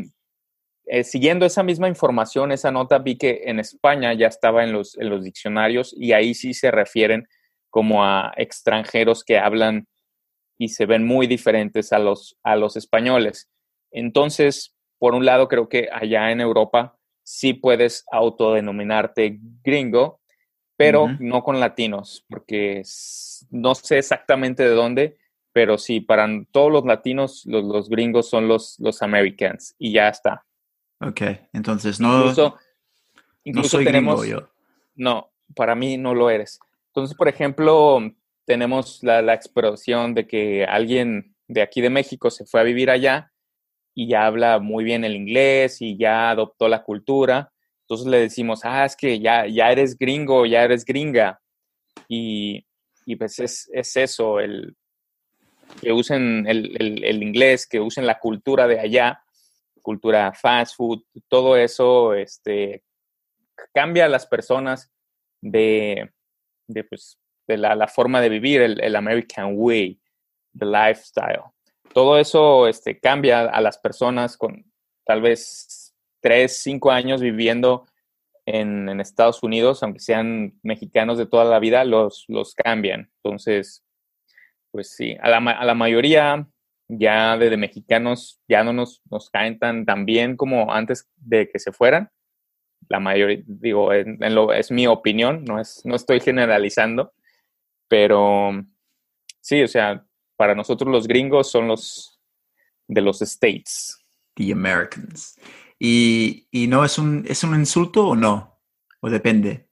eh, 0.87 1.03
siguiendo 1.03 1.45
esa 1.45 1.61
misma 1.61 1.89
información, 1.89 2.51
esa 2.51 2.71
nota, 2.71 2.97
vi 2.97 3.19
que 3.19 3.43
en 3.45 3.59
España 3.59 4.13
ya 4.13 4.25
estaba 4.25 4.63
en 4.63 4.73
los, 4.73 4.97
en 4.97 5.07
los 5.07 5.23
diccionarios 5.23 5.93
y 5.95 6.13
ahí 6.13 6.33
sí 6.33 6.55
se 6.55 6.71
refieren 6.71 7.27
como 7.69 8.03
a 8.03 8.33
extranjeros 8.35 9.23
que 9.23 9.37
hablan 9.37 9.85
y 10.57 10.69
se 10.69 10.87
ven 10.87 11.05
muy 11.05 11.27
diferentes 11.27 11.93
a 11.93 11.99
los, 11.99 12.35
a 12.41 12.55
los 12.55 12.77
españoles. 12.77 13.47
Entonces, 13.91 14.75
por 14.97 15.13
un 15.13 15.23
lado, 15.23 15.47
creo 15.47 15.69
que 15.69 15.87
allá 15.91 16.31
en 16.31 16.41
Europa 16.41 16.97
sí 17.23 17.53
puedes 17.53 18.05
autodenominarte 18.11 19.39
gringo, 19.63 20.21
pero 20.75 21.09
no 21.19 21.43
con 21.43 21.59
latinos, 21.59 22.25
porque 22.27 22.81
no 23.51 23.75
sé 23.75 23.99
exactamente 23.99 24.63
de 24.63 24.69
dónde, 24.69 25.17
pero 25.53 25.77
sí, 25.77 26.01
para 26.01 26.27
todos 26.51 26.71
los 26.71 26.85
latinos, 26.85 27.43
los, 27.45 27.89
gringos 27.89 28.29
son 28.29 28.47
los, 28.47 28.79
los 28.79 29.01
Americans 29.01 29.75
y 29.77 29.93
ya 29.93 30.07
está. 30.07 30.45
Ok, 30.99 31.21
entonces 31.53 31.99
no. 31.99 32.33
Incluso, 33.43 33.79
tenemos. 33.79 34.25
yo. 34.25 34.49
No, 34.95 35.31
para 35.55 35.75
mí 35.75 35.97
no 35.97 36.13
lo 36.13 36.29
eres. 36.29 36.59
Entonces, 36.87 37.15
por 37.15 37.27
ejemplo, 37.27 37.99
tenemos 38.45 39.03
la, 39.03 39.21
la, 39.21 39.33
expresión 39.33 40.13
de 40.13 40.27
que 40.27 40.65
alguien 40.65 41.35
de 41.47 41.61
aquí 41.61 41.81
de 41.81 41.89
México 41.89 42.29
se 42.29 42.45
fue 42.45 42.61
a 42.61 42.63
vivir 42.63 42.89
allá 42.89 43.30
y 43.93 44.07
ya 44.07 44.25
habla 44.25 44.59
muy 44.59 44.83
bien 44.83 45.03
el 45.03 45.15
inglés 45.15 45.81
y 45.81 45.97
ya 45.97 46.31
adoptó 46.31 46.67
la 46.67 46.83
cultura. 46.83 47.51
Entonces 47.81 48.07
le 48.07 48.19
decimos, 48.19 48.61
ah, 48.63 48.85
es 48.85 48.95
que 48.95 49.19
ya, 49.19 49.47
ya 49.47 49.71
eres 49.71 49.97
gringo, 49.97 50.45
ya 50.45 50.63
eres 50.63 50.85
gringa. 50.85 51.41
Y, 52.07 52.65
y 53.05 53.15
pues 53.15 53.39
es, 53.39 53.69
es, 53.73 53.97
eso, 53.97 54.39
el, 54.39 54.75
que 55.81 55.91
usen 55.91 56.45
el, 56.47 57.03
el, 57.03 57.23
inglés, 57.23 57.67
que 57.67 57.79
usen 57.79 58.05
la 58.05 58.19
cultura 58.19 58.67
de 58.67 58.79
allá, 58.79 59.21
cultura 59.81 60.31
fast 60.33 60.75
food, 60.75 61.03
todo 61.27 61.57
eso 61.57 62.13
este, 62.13 62.83
cambia 63.73 64.05
a 64.05 64.09
las 64.09 64.25
personas 64.25 64.91
de, 65.41 66.11
de, 66.67 66.83
pues, 66.83 67.17
de 67.47 67.57
la, 67.57 67.75
la, 67.75 67.87
forma 67.87 68.21
de 68.21 68.29
vivir, 68.29 68.61
el, 68.61 68.81
el, 68.81 68.95
American 68.95 69.53
way, 69.55 69.99
the 70.57 70.65
lifestyle. 70.65 71.51
Todo 71.93 72.17
eso 72.17 72.67
este, 72.67 72.99
cambia 72.99 73.41
a 73.41 73.61
las 73.61 73.77
personas 73.77 74.37
con 74.37 74.65
tal 75.05 75.21
vez 75.21 75.93
tres, 76.21 76.61
cinco 76.61 76.91
años 76.91 77.21
viviendo 77.21 77.87
en, 78.45 78.99
Estados 78.99 79.43
Unidos, 79.43 79.83
aunque 79.83 79.99
sean 79.99 80.59
mexicanos 80.63 81.17
de 81.17 81.25
toda 81.25 81.45
la 81.45 81.59
vida, 81.59 81.83
los, 81.83 82.25
los 82.27 82.53
cambian. 82.55 83.11
Entonces, 83.23 83.83
pues 84.71 84.91
sí, 84.91 85.17
a 85.21 85.29
la, 85.29 85.37
a 85.37 85.65
la 85.65 85.75
mayoría 85.75 86.47
ya 86.87 87.37
de, 87.37 87.55
mexicanos 87.57 88.41
ya 88.47 88.63
no 88.63 88.73
nos, 88.73 89.01
nos 89.09 89.29
caen 89.29 89.57
tan, 89.59 89.85
tan 89.85 90.05
bien 90.05 90.35
como 90.35 90.73
antes 90.73 91.09
de 91.15 91.49
que 91.49 91.59
se 91.59 91.71
fueran. 91.71 92.09
La 92.89 92.99
mayoría, 92.99 93.41
digo, 93.45 93.93
en, 93.93 94.17
lo, 94.35 94.53
es 94.53 94.71
mi 94.71 94.87
opinión, 94.87 95.45
no, 95.45 95.59
es, 95.59 95.81
no 95.85 95.95
estoy 95.95 96.19
generalizando, 96.19 97.13
pero 97.87 98.51
sí, 99.39 99.63
o 99.63 99.67
sea, 99.67 100.05
para 100.41 100.55
nosotros 100.55 100.91
los 100.91 101.07
gringos 101.07 101.51
son 101.51 101.67
los 101.67 102.19
de 102.87 102.99
los 102.99 103.21
States. 103.21 103.95
The 104.33 104.51
Americans. 104.51 105.39
¿Y, 105.77 106.47
y 106.49 106.65
no 106.65 106.83
es 106.83 106.97
un, 106.97 107.23
es 107.29 107.43
un 107.43 107.53
insulto 107.53 108.07
o 108.07 108.15
no? 108.15 108.59
¿O 109.01 109.11
depende? 109.11 109.67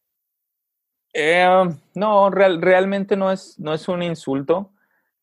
Eh, 1.12 1.48
no, 1.96 2.30
real, 2.30 2.62
realmente 2.62 3.18
no 3.18 3.32
es, 3.32 3.58
no 3.58 3.74
es 3.74 3.88
un 3.88 4.04
insulto. 4.04 4.72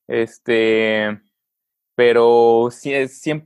Este, 0.08 1.16
pero 1.94 2.68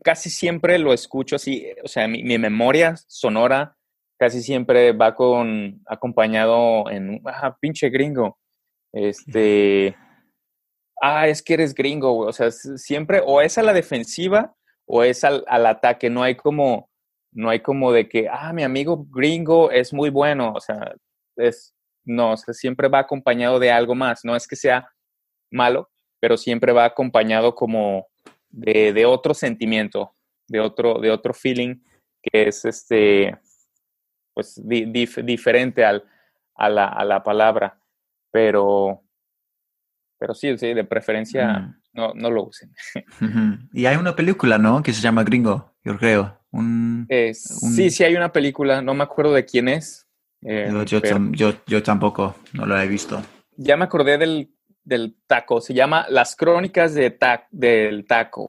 casi 0.03 0.31
siempre 0.31 0.79
lo 0.79 0.95
escucho 0.95 1.37
así, 1.37 1.67
o 1.85 1.89
sea, 1.89 2.09
mi, 2.09 2.23
memoria 2.39 2.97
sonora 3.09 3.77
casi 4.19 4.43
siempre 4.43 4.93
va 4.93 5.15
con 5.15 5.83
acompañado 5.87 6.91
en, 6.91 7.21
ah, 7.27 7.59
pinche 7.61 7.91
gringo, 7.91 8.39
este, 8.91 9.95
ah, 11.01 11.29
es 11.29 11.43
que 11.43 11.55
eres 11.55 11.75
gringo, 11.75 12.19
o 12.19 12.33
sea, 12.33 12.51
siempre 12.51 13.23
o 13.25 13.41
es 13.41 13.59
a 13.59 13.63
la 13.63 13.73
defensiva 13.73 14.55
o 14.87 15.03
es 15.03 15.25
al, 15.25 15.45
al, 15.49 15.67
ataque, 15.67 16.11
no 16.11 16.23
hay 16.23 16.37
como, 16.37 16.91
no 17.33 17.51
hay 17.51 17.61
como 17.61 17.93
de 17.93 18.09
que, 18.09 18.29
ah, 18.29 18.53
mi 18.53 18.63
amigo 18.63 19.07
gringo 19.11 19.71
es 19.71 19.93
muy 19.93 20.11
bueno, 20.11 20.53
o 20.55 20.61
sea, 20.61 20.95
es, 21.37 21.75
no, 22.05 22.37
siempre 22.37 22.89
va 22.89 23.01
acompañado 23.01 23.59
de 23.59 23.71
algo 23.71 23.95
más, 23.95 24.25
no 24.25 24.37
es 24.37 24.47
que 24.47 24.57
sea 24.57 24.91
malo, 25.51 25.91
pero 26.21 26.37
siempre 26.37 26.73
va 26.73 26.85
acompañado 26.85 27.55
como 27.55 28.09
de, 28.51 29.05
otro 29.07 29.35
sentimiento, 29.35 30.15
de 30.49 30.61
otro, 30.61 31.01
de 31.01 31.11
otro 31.11 31.33
feeling 31.35 31.77
que 32.23 32.49
es 32.49 32.65
este, 32.65 33.39
pues 34.35 34.61
diferente 34.65 35.85
al, 35.85 36.05
a, 36.55 36.69
la, 36.69 36.87
a, 36.87 37.05
la, 37.05 37.23
palabra, 37.23 37.81
pero, 38.31 39.03
pero 40.21 40.35
sí, 40.35 40.57
sí 40.59 40.75
de 40.75 40.85
preferencia 40.85 41.75
no, 41.95 42.13
no, 42.15 42.31
lo 42.31 42.45
usen. 42.45 42.71
Y 43.73 43.87
hay 43.87 43.97
una 43.97 44.15
película, 44.15 44.59
¿no? 44.59 44.83
Que 44.83 44.93
se 44.93 45.01
llama 45.01 45.25
Gringo, 45.25 45.73
yo 45.83 45.97
creo. 45.97 46.39
Un, 46.51 47.09
Sí, 47.33 47.91
sí 47.91 48.05
hay 48.05 48.15
una 48.15 48.31
película, 48.31 48.83
no 48.83 48.93
me 48.93 49.03
acuerdo 49.03 49.33
de 49.33 49.47
quién 49.47 49.69
es. 49.69 50.07
Eh, 50.43 50.71
yo, 50.87 51.01
yo, 51.33 51.55
yo, 51.67 51.83
tampoco, 51.83 52.37
no 52.53 52.67
lo 52.67 52.79
he 52.79 52.87
visto. 52.87 53.23
Ya 53.57 53.77
me 53.77 53.85
acordé 53.85 54.19
del, 54.19 54.51
del 54.85 55.17
taco. 55.27 55.61
Se 55.63 55.73
llama 55.73 56.07
Las 56.11 56.37
Crónicas 56.37 56.95
de 56.95 57.17
del 57.51 58.07
Taco. 58.07 58.49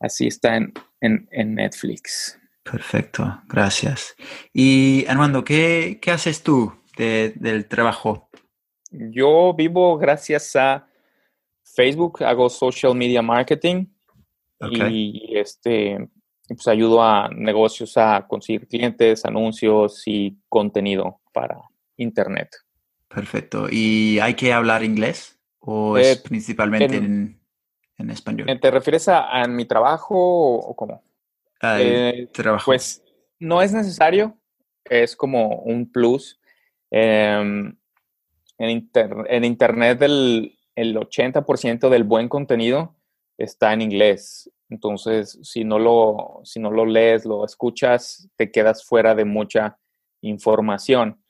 Así 0.00 0.26
está 0.26 0.56
en, 0.56 0.72
en, 1.00 1.54
Netflix. 1.54 2.38
Perfecto, 2.62 3.42
gracias. 3.46 4.14
Y 4.52 5.06
Armando, 5.08 5.42
¿qué, 5.42 5.98
qué 6.02 6.10
haces 6.10 6.42
tú 6.42 6.72
del 6.96 7.66
trabajo? 7.66 8.28
Yo 8.90 9.54
vivo 9.54 9.98
gracias 9.98 10.56
a 10.56 10.86
Facebook, 11.62 12.22
hago 12.22 12.48
social 12.48 12.94
media 12.94 13.22
marketing 13.22 13.86
y 14.90 15.36
este, 15.36 16.08
pues 16.48 16.66
ayudo 16.68 17.02
a 17.02 17.28
negocios 17.28 17.96
a 17.96 18.26
conseguir 18.26 18.66
clientes, 18.66 19.24
anuncios 19.24 20.02
y 20.06 20.36
contenido 20.48 21.20
para 21.32 21.60
Internet. 21.96 22.56
Perfecto. 23.08 23.66
¿Y 23.70 24.18
hay 24.20 24.34
que 24.34 24.52
hablar 24.52 24.82
inglés 24.84 25.38
o 25.60 25.96
es 25.96 26.18
eh, 26.18 26.20
principalmente 26.22 26.96
en, 26.96 27.40
en, 27.96 28.10
español? 28.10 28.58
¿Te 28.60 28.70
refieres 28.70 29.08
a, 29.08 29.46
mi 29.46 29.64
trabajo 29.64 30.16
o, 30.16 30.74
cómo? 30.74 31.02
Eh, 31.62 32.28
trabajo. 32.32 32.66
Pues 32.66 33.02
no 33.38 33.62
es 33.62 33.72
necesario, 33.72 34.36
es 34.84 35.16
como 35.16 35.60
un 35.60 35.90
plus. 35.90 36.38
Em, 36.90 37.76
en, 38.58 38.90
en, 39.28 39.44
Internet 39.44 40.02
el, 40.02 40.58
el 40.74 40.96
80% 40.96 41.88
del 41.88 42.04
buen 42.04 42.28
contenido 42.28 42.96
está 43.38 43.72
en 43.72 43.82
inglés. 43.82 44.50
Entonces, 44.68 45.38
si 45.42 45.64
no, 45.64 45.78
lo, 45.78 46.40
si 46.44 46.60
no 46.60 46.70
lo 46.70 46.84
lees, 46.84 47.24
lo 47.24 47.44
escuchas, 47.44 48.28
te 48.36 48.50
quedas 48.50 48.84
fuera 48.84 49.14
de 49.14 49.24
mucha 49.24 49.78
información 50.20 51.22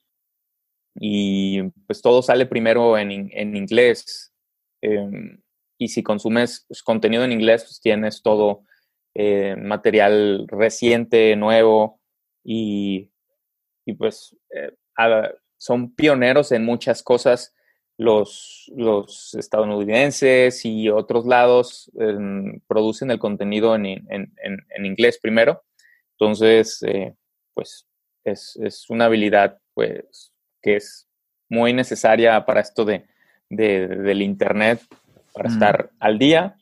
y 1.01 1.63
pues 1.87 2.03
todo 2.03 2.23
sale 2.23 2.47
primero 2.47 2.99
en, 2.99 3.31
en 3.33 3.57
inglés. 3.57 4.33
Em, 4.81 5.41
y 5.79 5.89
si 5.89 6.03
consumes 6.03 6.67
contenido 6.85 7.25
en 7.25 7.33
inglés, 7.33 7.65
pues 7.65 7.81
tienes 7.81 8.23
todo 8.23 8.65
eh, 9.15 9.57
material 9.57 10.47
reciente, 10.49 11.37
nuevo 11.37 12.01
y, 12.45 13.11
y 13.87 13.95
pues 13.95 14.37
eh, 14.55 14.75
son 15.59 15.95
pioneros 15.95 16.53
en 16.53 16.65
muchas 16.65 17.03
cosas 17.03 17.55
los, 17.99 18.71
los 18.77 19.35
estadounidenses 19.35 20.65
y 20.65 20.89
otros 20.89 21.27
lados 21.27 21.91
em, 21.99 22.61
producen 22.69 23.11
el 23.11 23.19
contenido 23.19 23.75
en, 23.75 23.87
en, 23.87 24.33
en, 24.41 24.87
inglés 24.87 25.19
primero. 25.21 25.65
Entonces, 26.13 26.81
eh, 26.85 27.15
pues 27.55 27.87
es, 28.25 28.57
es, 28.63 28.89
una 28.89 29.07
habilidad 29.07 29.59
pues 29.75 30.33
que 30.63 30.77
es 30.77 31.09
muy 31.49 31.73
necesaria 31.73 32.45
para 32.45 32.61
esto 32.61 32.85
de, 32.85 33.05
del 33.49 34.23
Internet, 34.23 34.81
para 35.33 35.49
estar 35.49 35.91
al 35.99 36.19
día 36.19 36.57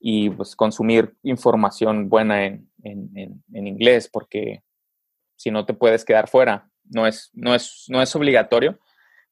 y 0.00 0.30
pues 0.30 0.54
consumir 0.54 1.16
información 1.22 2.08
buena 2.08 2.44
en, 2.44 2.70
inglés, 3.52 4.08
porque 4.08 4.62
si 5.36 5.50
no 5.50 5.66
te 5.66 5.74
puedes 5.74 6.04
quedar 6.04 6.28
fuera. 6.28 6.67
No 6.90 7.06
es, 7.06 7.30
no 7.32 7.54
es, 7.54 7.84
no 7.88 8.02
es 8.02 8.14
obligatorio, 8.14 8.78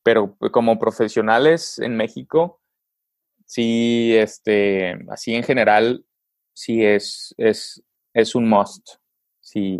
pero 0.03 0.37
como 0.53 0.79
profesionales 0.79 1.79
en 1.79 1.97
México, 1.97 2.61
sí, 3.45 4.15
este, 4.15 4.99
así 5.11 5.35
en 5.35 5.43
general, 5.43 6.05
sí 6.53 6.85
es, 6.85 7.35
es, 7.39 7.83
es 8.15 8.35
un 8.35 8.49
must. 8.49 8.97
Si, 9.41 9.79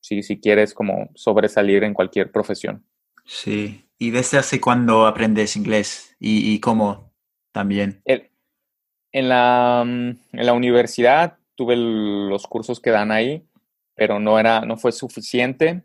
si, 0.00 0.22
si 0.22 0.40
quieres 0.40 0.74
como 0.74 1.10
sobresalir 1.14 1.84
en 1.84 1.94
cualquier 1.94 2.30
profesión. 2.32 2.84
Sí. 3.24 3.88
¿Y 3.98 4.10
desde 4.10 4.38
hace 4.38 4.60
cuándo 4.60 5.06
aprendes 5.06 5.56
inglés? 5.56 6.16
¿Y, 6.18 6.58
cómo 6.60 7.12
también? 7.52 8.02
en, 8.04 9.28
la, 9.28 9.84
mm, 9.86 10.08
en 10.32 10.46
la 10.46 10.52
universidad 10.52 11.38
tuve 11.54 11.76
los 11.76 12.46
cursos 12.46 12.80
que 12.80 12.90
dan 12.90 13.12
ahí 13.12 13.46
pero 13.94 14.18
no, 14.18 14.38
era, 14.38 14.60
no 14.62 14.76
fue 14.76 14.92
suficiente. 14.92 15.82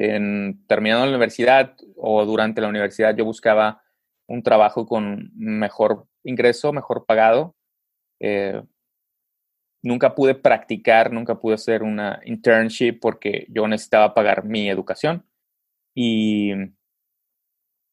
En, 0.00 0.64
terminando 0.68 1.06
la 1.06 1.10
universidad 1.10 1.74
o 1.96 2.24
durante 2.24 2.60
la 2.60 2.68
universidad 2.68 3.16
yo 3.16 3.24
buscaba 3.24 3.82
un 4.28 4.44
trabajo 4.44 4.86
con 4.86 5.32
mejor 5.34 6.06
ingreso, 6.22 6.72
mejor 6.72 7.04
pagado. 7.04 7.56
Eh, 8.20 8.62
nunca 9.82 10.14
pude 10.14 10.36
practicar, 10.36 11.12
nunca 11.12 11.40
pude 11.40 11.54
hacer 11.54 11.82
una 11.82 12.20
internship 12.24 13.00
porque 13.00 13.46
yo 13.48 13.66
necesitaba 13.66 14.14
pagar 14.14 14.44
mi 14.44 14.70
educación. 14.70 15.26
Y, 15.96 16.52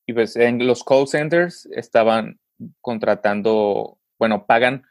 y 0.05 0.13
pues 0.13 0.35
en 0.35 0.65
los 0.67 0.83
call 0.83 1.07
centers 1.07 1.67
estaban 1.71 2.39
contratando, 2.81 3.97
bueno, 4.19 4.45
pagan 4.45 4.83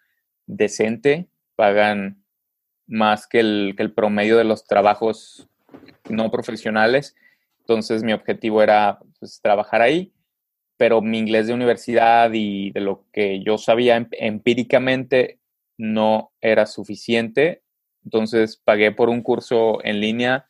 decente, 0.46 1.28
pagan 1.54 2.24
más 2.88 3.28
que 3.28 3.38
el, 3.38 3.74
que 3.76 3.84
el 3.84 3.94
promedio 3.94 4.36
de 4.36 4.44
los 4.44 4.66
trabajos 4.66 5.48
no 6.08 6.30
profesionales. 6.30 7.14
Entonces 7.60 8.02
mi 8.02 8.12
objetivo 8.12 8.62
era 8.62 8.98
pues, 9.18 9.40
trabajar 9.40 9.82
ahí, 9.82 10.12
pero 10.76 11.00
mi 11.00 11.18
inglés 11.18 11.46
de 11.46 11.54
universidad 11.54 12.30
y 12.32 12.70
de 12.72 12.80
lo 12.80 13.06
que 13.12 13.42
yo 13.42 13.58
sabía 13.58 13.96
em, 13.96 14.08
empíricamente 14.12 15.40
no 15.78 16.32
era 16.40 16.66
suficiente. 16.66 17.62
Entonces 18.04 18.56
pagué 18.56 18.92
por 18.92 19.08
un 19.08 19.22
curso 19.22 19.82
en 19.84 20.00
línea 20.00 20.48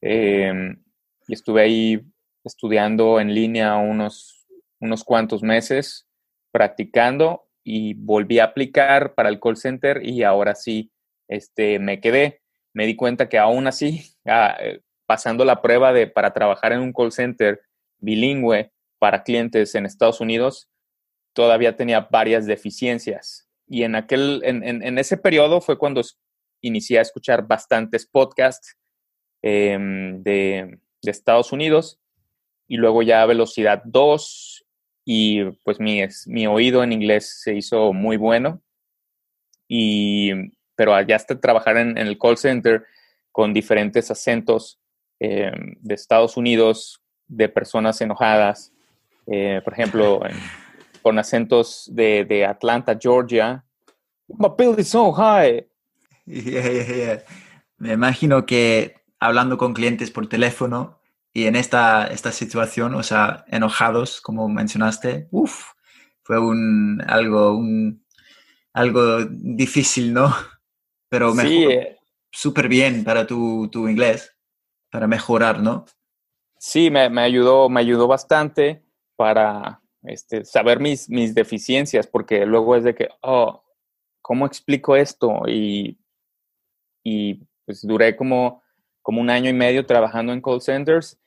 em, 0.00 0.82
y 1.26 1.34
estuve 1.34 1.62
ahí 1.62 2.02
estudiando 2.44 3.20
en 3.20 3.34
línea 3.34 3.76
unos, 3.76 4.46
unos 4.80 5.04
cuantos 5.04 5.42
meses, 5.42 6.06
practicando 6.52 7.46
y 7.64 7.94
volví 7.94 8.38
a 8.38 8.44
aplicar 8.44 9.14
para 9.14 9.28
el 9.28 9.40
call 9.40 9.56
center 9.56 10.04
y 10.04 10.22
ahora 10.22 10.54
sí 10.54 10.90
este, 11.28 11.78
me 11.78 12.00
quedé. 12.00 12.42
Me 12.72 12.86
di 12.86 12.96
cuenta 12.96 13.28
que 13.28 13.38
aún 13.38 13.66
así, 13.66 14.02
ah, 14.26 14.56
eh, 14.60 14.80
pasando 15.10 15.44
la 15.44 15.60
prueba 15.60 15.92
de 15.92 16.06
para 16.06 16.32
trabajar 16.32 16.72
en 16.72 16.78
un 16.78 16.92
call 16.92 17.10
center 17.10 17.62
bilingüe 17.98 18.70
para 19.00 19.24
clientes 19.24 19.74
en 19.74 19.84
Estados 19.84 20.20
Unidos, 20.20 20.70
todavía 21.32 21.74
tenía 21.74 22.06
varias 22.12 22.46
deficiencias. 22.46 23.48
Y 23.66 23.82
en, 23.82 23.96
aquel, 23.96 24.40
en, 24.44 24.98
ese 24.98 25.16
periodo 25.16 25.60
fue 25.60 25.78
cuando 25.78 26.00
inicié 26.60 27.00
a 27.00 27.02
escuchar 27.02 27.44
bastantes 27.44 28.06
podcasts 28.06 28.76
em, 29.42 30.22
de, 30.22 30.78
de, 31.02 31.10
Estados 31.10 31.50
Unidos 31.50 31.98
y 32.68 32.76
luego 32.76 33.02
ya 33.02 33.26
velocidad 33.26 33.82
2 33.84 34.64
y 35.04 35.42
pues 35.64 35.80
mi, 35.80 36.04
mi 36.26 36.46
oído 36.46 36.84
en 36.84 36.92
inglés 36.92 37.40
se 37.42 37.56
hizo 37.56 37.92
muy 37.92 38.16
bueno. 38.16 38.62
Y, 39.66 40.30
pero 40.76 40.94
allá 40.94 41.16
hasta 41.16 41.40
trabajar 41.40 41.78
en, 41.78 41.98
el 41.98 42.16
call 42.16 42.36
center 42.36 42.84
con 43.32 43.52
diferentes 43.52 44.08
acentos 44.12 44.80
em, 45.20 45.76
de 45.80 45.94
Estados 45.94 46.36
Unidos, 46.36 47.00
de 47.28 47.48
personas 47.48 48.00
enojadas, 48.00 48.72
eh, 49.26 49.60
por 49.62 49.72
ejemplo, 49.72 50.20
con 51.02 51.18
acentos 51.18 51.88
de, 51.92 52.24
de, 52.24 52.44
Atlanta, 52.44 52.98
Georgia. 53.00 53.64
My 54.26 54.48
bill 54.56 54.74
is 54.78 54.88
so 54.88 55.12
high. 55.12 55.66
Me 57.78 57.92
imagino 57.92 58.44
que 58.44 58.96
hablando 59.18 59.56
con 59.56 59.74
clientes 59.74 60.10
por 60.10 60.28
teléfono 60.28 60.98
y 61.32 61.46
en 61.46 61.56
esta, 61.56 62.06
esta 62.06 62.32
situación, 62.32 62.94
o 62.94 63.02
sea, 63.02 63.44
enojados, 63.48 64.20
como 64.20 64.48
mencionaste, 64.48 65.28
uff, 65.30 65.72
fue 66.22 66.38
un, 66.38 67.02
algo, 67.06 67.56
un, 67.56 68.04
algo 68.72 69.24
difícil, 69.24 70.12
¿no? 70.12 70.34
Pero 71.08 71.34
sí, 71.34 71.64
eh. 71.64 71.98
súper 72.30 72.68
bien 72.68 73.04
para 73.04 73.26
tu, 73.26 73.68
tu, 73.68 73.88
inglés, 73.88 74.36
para 74.90 75.06
mejorar, 75.06 75.60
¿no? 75.60 75.84
Sí, 76.58 76.90
me, 76.90 77.08
me, 77.08 77.22
ayudó, 77.22 77.68
me 77.68 77.80
ayudó 77.80 78.06
bastante 78.06 78.82
para 79.16 79.80
este, 80.02 80.44
saber 80.44 80.80
mis, 80.80 81.08
mis 81.08 81.34
deficiencias, 81.34 82.06
porque 82.06 82.44
luego 82.44 82.76
es 82.76 82.84
de 82.84 82.94
que, 82.94 83.08
oh, 83.22 83.62
¿cómo 84.20 84.46
explico 84.46 84.96
esto? 84.96 85.42
Y, 85.46 85.98
y 87.02 87.46
pues 87.64 87.86
duré 87.86 88.16
como, 88.16 88.62
como 89.02 89.20
un 89.20 89.30
año 89.30 89.48
y 89.48 89.54
medio 89.54 89.86
trabajando 89.86 90.32
en 90.32 90.42
call 90.42 90.60
centers 90.60 91.18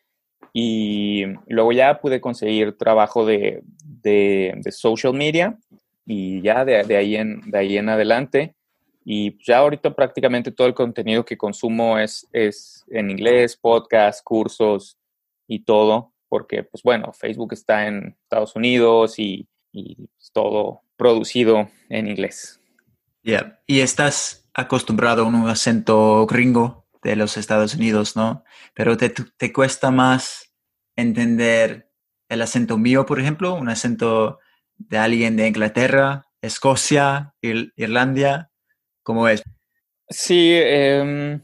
y 0.52 1.26
luego 1.48 1.72
ya 1.72 2.00
pude 2.00 2.22
conseguir 2.22 2.78
trabajo 2.78 3.26
de, 3.26 3.64
de, 3.84 4.62
social 4.72 5.14
media 5.14 5.58
y 6.06 6.42
ya 6.42 6.66
de, 6.66 6.84
de, 6.84 6.98
ahí 6.98 7.16
en, 7.16 7.42
de 7.50 7.58
ahí 7.58 7.78
en 7.78 7.90
adelante. 7.90 8.56
Y 9.06 9.38
ya 9.44 9.60
ahorita 9.60 9.96
prácticamente 9.96 10.52
todo 10.52 10.68
el 10.68 10.74
contenido 10.74 11.26
que 11.26 11.38
consumo 11.38 12.00
es, 12.00 12.28
es 12.32 12.86
en 12.90 13.10
inglés, 13.12 13.58
podcast, 13.58 14.24
cursos 14.24 14.98
y 15.48 15.60
todo 15.60 16.14
porque, 16.34 16.64
pues 16.64 16.82
bueno, 16.82 17.14
Facebook 17.14 17.54
está 17.54 17.86
en 17.86 18.18
Estados 18.24 18.56
Unidos 18.56 19.20
y, 19.20 19.48
y 19.72 20.10
todo 20.32 20.82
producido 20.98 21.70
en 21.90 22.08
inglés. 22.08 22.60
Ya, 23.22 23.62
y 23.68 23.82
estás 23.82 24.50
acostumbrado 24.56 25.22
a 25.22 25.28
un 25.28 25.48
acento 25.48 26.26
gringo 26.26 26.88
de 27.04 27.16
los 27.18 27.38
Estados 27.38 27.76
Unidos, 27.76 28.16
¿no? 28.16 28.44
Pero 28.74 28.98
te, 28.98 29.12
te 29.12 29.54
cuesta 29.54 29.92
más 29.92 30.52
entender 30.96 31.92
el 32.30 32.42
acento 32.42 32.80
mío, 32.80 33.06
por 33.06 33.20
ejemplo, 33.20 33.54
un 33.54 33.70
acento 33.70 34.40
de 34.78 34.98
alguien 34.98 35.36
de 35.36 35.48
Inglaterra, 35.48 36.26
Escocia, 36.42 37.36
Irlanda, 37.42 38.50
¿cómo 39.04 39.28
es? 39.28 39.44
Sí, 40.10 40.52
eh, 40.54 41.40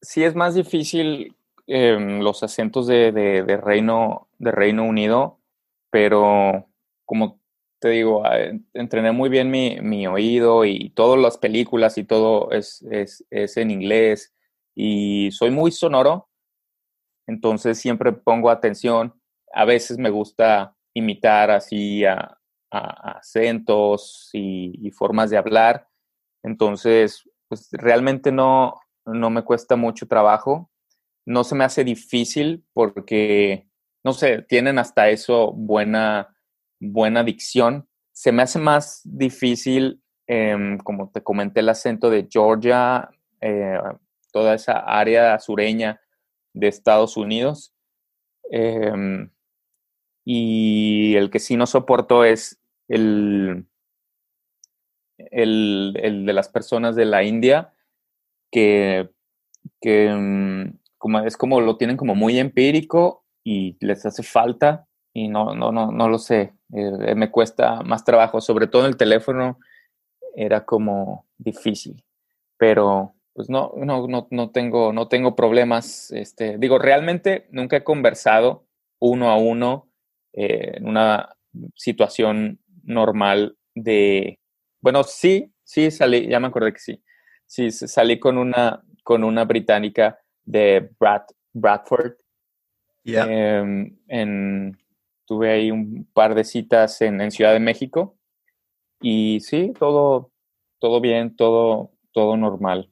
sí 0.00 0.24
es 0.24 0.34
más 0.34 0.54
difícil 0.54 1.34
Em, 1.66 2.20
los 2.20 2.42
acentos 2.42 2.88
de, 2.88 3.12
de, 3.12 3.56
Reino, 3.56 4.28
de 4.38 4.50
Reino 4.50 4.84
Unido, 4.84 5.40
pero 5.90 6.68
como 7.04 7.40
te 7.78 7.90
digo, 7.90 8.26
ah, 8.26 8.36
entrené 8.74 9.12
muy 9.12 9.28
bien 9.28 9.50
mi, 9.50 9.80
mi, 9.80 10.06
oído 10.08 10.64
y 10.64 10.90
todas 10.90 11.20
las 11.20 11.38
películas 11.38 11.98
y 11.98 12.04
todo 12.04 12.50
es, 12.50 12.82
es, 12.90 13.24
es, 13.30 13.56
en 13.56 13.70
inglés 13.70 14.34
y 14.74 15.30
soy 15.30 15.50
muy 15.50 15.70
sonoro, 15.70 16.28
entonces 17.26 17.78
siempre 17.78 18.12
pongo 18.12 18.50
atención. 18.50 19.14
A 19.54 19.64
veces 19.64 19.98
me 19.98 20.10
gusta 20.10 20.76
imitar 20.94 21.50
así 21.50 22.04
a, 22.04 22.38
acentos 22.70 24.30
y, 24.32 24.86
y, 24.86 24.90
formas 24.90 25.30
de 25.30 25.36
hablar, 25.36 25.88
entonces 26.42 27.28
pues 27.48 27.68
realmente 27.72 28.32
no, 28.32 28.74
no 29.04 29.30
me 29.30 29.42
cuesta 29.42 29.76
mucho 29.76 30.06
trabajo 30.06 30.70
no 31.24 31.44
se 31.44 31.54
me 31.54 31.64
hace 31.64 31.84
difícil 31.84 32.64
porque, 32.72 33.66
no 34.04 34.12
sé, 34.12 34.42
tienen 34.42 34.78
hasta 34.78 35.08
eso 35.10 35.52
buena, 35.52 36.34
buena 36.80 37.22
dicción. 37.22 37.88
Se 38.12 38.32
me 38.32 38.42
hace 38.42 38.58
más 38.58 39.00
difícil, 39.04 40.02
em, 40.26 40.78
como 40.78 41.10
te 41.10 41.22
comenté, 41.22 41.60
el 41.60 41.68
acento 41.68 42.10
de 42.10 42.28
Georgia, 42.30 43.08
eh, 43.40 43.78
toda 44.32 44.54
esa 44.54 44.78
área 44.78 45.38
sureña 45.38 46.00
de 46.52 46.68
Estados 46.68 47.16
Unidos. 47.16 47.74
Em, 48.50 49.30
y 50.24 51.14
el 51.16 51.30
que 51.30 51.38
sí 51.38 51.56
no 51.56 51.66
soporto 51.66 52.24
es 52.24 52.60
el, 52.88 53.66
el, 55.18 55.98
el 56.02 56.26
de 56.26 56.32
las 56.32 56.48
personas 56.48 56.96
de 56.96 57.04
la 57.04 57.22
India 57.22 57.72
que, 58.50 59.10
que 59.80 60.06
em, 60.06 60.78
como 60.98 61.20
es 61.20 61.36
como 61.36 61.60
lo 61.60 61.76
tienen 61.76 61.96
como 61.96 62.14
muy 62.14 62.38
empírico 62.38 63.24
y 63.42 63.76
les 63.80 64.06
hace 64.06 64.22
falta 64.22 64.86
y 65.12 65.28
no, 65.28 65.54
no, 65.54 65.72
no, 65.72 65.90
no 65.90 66.08
lo 66.08 66.18
sé, 66.18 66.54
eh, 66.72 67.14
me 67.14 67.30
cuesta 67.30 67.82
más 67.82 68.04
trabajo, 68.04 68.40
sobre 68.40 68.66
todo 68.66 68.82
en 68.82 68.88
el 68.88 68.96
teléfono 68.96 69.58
era 70.34 70.64
como 70.64 71.26
difícil, 71.36 72.02
pero 72.56 73.14
pues 73.34 73.50
no, 73.50 73.72
no, 73.76 74.06
no, 74.06 74.28
no 74.30 74.50
tengo, 74.50 74.92
no 74.92 75.08
tengo 75.08 75.34
problemas, 75.34 76.10
este, 76.12 76.56
digo, 76.58 76.78
realmente 76.78 77.46
nunca 77.50 77.78
he 77.78 77.84
conversado 77.84 78.64
uno 79.00 79.30
a 79.30 79.36
uno 79.36 79.88
eh, 80.32 80.76
en 80.76 80.86
una 80.86 81.36
situación 81.74 82.60
normal 82.84 83.56
de, 83.74 84.38
bueno, 84.82 85.04
sí, 85.04 85.50
sí 85.64 85.90
salí, 85.90 86.28
ya 86.28 86.40
me 86.40 86.48
acordé 86.48 86.72
que 86.72 86.80
sí, 86.80 87.02
sí 87.46 87.70
salí 87.70 88.18
con 88.18 88.36
una, 88.36 88.82
con 89.04 89.24
una 89.24 89.44
británica 89.44 90.18
de 90.44 90.90
Brad, 90.98 91.22
Bradford. 91.52 92.14
Em, 93.04 93.96
en, 94.08 94.78
tuve 95.24 95.50
ahí 95.50 95.70
un 95.70 96.06
par 96.12 96.34
de 96.34 96.44
citas 96.44 97.00
en, 97.00 97.30
Ciudad 97.30 97.52
de 97.52 97.60
México 97.60 98.16
y 99.00 99.40
sí, 99.40 99.72
todo, 99.78 100.32
todo 100.78 101.00
bien, 101.00 101.34
todo, 101.36 101.92
todo 102.12 102.36
normal. 102.36 102.90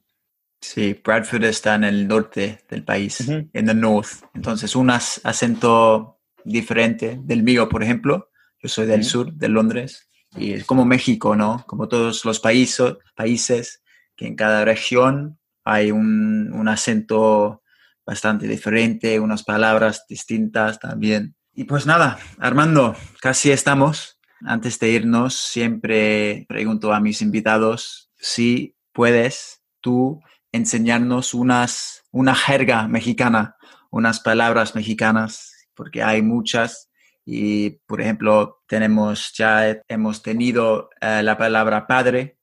Sí, 0.61 0.99
Bradford 1.03 1.43
está 1.45 1.75
en 1.75 1.83
el 1.83 2.07
norte 2.07 2.59
del 2.69 2.83
país, 2.83 3.27
en 3.27 3.49
el 3.53 3.79
north. 3.79 4.23
Entonces, 4.33 4.75
un 4.75 4.91
acento 4.91 6.19
diferente 6.43 7.19
del 7.21 7.43
mío, 7.43 7.67
por 7.67 7.83
ejemplo. 7.83 8.29
Yo 8.59 8.69
soy 8.69 8.85
del 8.85 9.03
sur, 9.03 9.33
de 9.33 9.49
Londres, 9.49 10.10
y 10.35 10.53
es 10.53 10.65
como 10.65 10.85
México, 10.85 11.35
¿no? 11.35 11.63
Como 11.67 11.87
todos 11.87 12.25
los 12.25 12.39
países, 12.39 12.95
países 13.15 13.83
que 14.15 14.27
en 14.27 14.35
cada 14.35 14.65
región 14.65 15.39
hay 15.63 15.91
un, 15.91 16.51
un 16.53 16.67
acento 16.67 17.61
bastante 18.05 18.47
diferente, 18.47 19.19
unas 19.19 19.43
palabras 19.43 20.05
distintas 20.07 20.79
también. 20.79 21.35
Y 21.53 21.65
pues 21.65 21.85
nada, 21.85 22.19
Armando, 22.39 22.95
casi 23.21 23.51
estamos. 23.51 24.19
Antes 24.43 24.79
de 24.79 24.89
irnos, 24.89 25.35
siempre 25.35 26.45
pregunto 26.49 26.93
a 26.93 26.99
mis 26.99 27.21
invitados 27.21 28.09
si 28.17 28.75
puedes 28.91 29.61
tú 29.81 30.21
enseñarnos 30.51 31.33
unas, 31.33 32.03
una 32.11 32.35
jerga 32.35 32.87
mexicana, 32.87 33.55
unas 33.89 34.19
palabras 34.19 34.75
mexicanas, 34.75 35.67
porque 35.75 36.03
hay 36.03 36.21
muchas. 36.21 36.89
Y, 37.25 37.71
por 37.85 38.01
ejemplo, 38.01 38.61
tenemos, 38.67 39.33
ya 39.33 39.81
hemos 39.87 40.21
tenido 40.21 40.89
eh, 40.99 41.21
la 41.23 41.37
palabra 41.37 41.85
padre, 41.87 42.37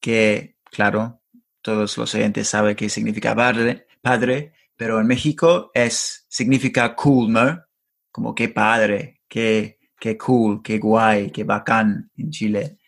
que, 0.00 0.56
claro, 0.64 1.22
todos 1.60 1.96
los 1.96 2.14
oyentes 2.14 2.48
saben 2.48 2.76
qué 2.76 2.88
significa 2.88 3.34
padre, 3.34 3.86
padre, 4.00 4.52
pero 4.76 5.00
en 5.00 5.06
México 5.06 5.70
es, 5.74 6.26
significa 6.28 6.94
cool, 6.94 7.32
¿no? 7.32 7.62
Como 8.10 8.34
qué 8.34 8.48
padre, 8.48 9.20
qué, 9.28 9.78
qué 9.98 10.18
cool, 10.18 10.62
qué 10.62 10.78
guay, 10.78 11.30
qué 11.30 11.44
bacán 11.44 12.10
en 12.16 12.30
Chile. 12.30 12.78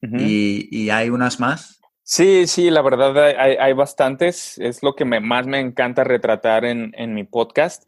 y, 0.00 0.68
y, 0.70 0.90
hay 0.90 1.10
unas 1.10 1.40
más. 1.40 1.80
Sí, 2.04 2.46
sí, 2.46 2.70
la 2.70 2.82
verdad 2.82 3.18
hay, 3.18 3.56
hay 3.56 3.72
bastantes. 3.72 4.56
Es 4.58 4.80
lo 4.84 4.94
que 4.94 5.04
me, 5.04 5.18
más 5.18 5.46
me 5.46 5.58
encanta 5.58 6.04
retratar 6.04 6.64
en, 6.64 6.92
en, 6.96 7.14
mi 7.14 7.24
podcast, 7.24 7.82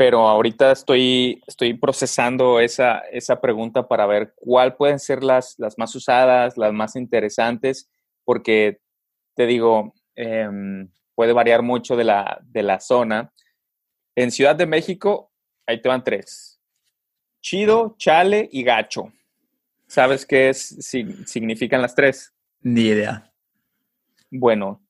pero 0.00 0.26
ahorita 0.26 0.72
estoy, 0.72 1.42
estoy 1.46 1.74
procesando 1.74 2.58
esa, 2.58 3.00
esa 3.12 3.38
pregunta 3.38 3.86
para 3.86 4.06
ver 4.06 4.32
cuál 4.34 4.74
pueden 4.74 4.98
ser 4.98 5.22
las, 5.22 5.58
las 5.58 5.76
más 5.76 5.94
usadas, 5.94 6.56
las 6.56 6.72
más 6.72 6.96
interesantes, 6.96 7.90
porque 8.24 8.80
te 9.34 9.44
digo, 9.44 9.92
eh, 10.16 10.48
puede 11.14 11.34
variar 11.34 11.60
mucho 11.60 11.96
de 11.96 12.04
la, 12.04 12.40
de 12.44 12.62
la 12.62 12.80
zona. 12.80 13.30
En 14.16 14.30
Ciudad 14.30 14.56
de 14.56 14.64
México, 14.64 15.30
ahí 15.66 15.82
te 15.82 15.90
van 15.90 16.02
tres. 16.02 16.58
Chido, 17.42 17.94
chale 17.98 18.48
y 18.50 18.62
gacho. 18.62 19.12
¿Sabes 19.86 20.24
qué 20.24 20.48
es, 20.48 20.76
si, 20.80 21.12
significan 21.26 21.82
las 21.82 21.94
tres? 21.94 22.32
Ni 22.62 22.84
idea. 22.84 23.30
Bueno, 24.30 24.80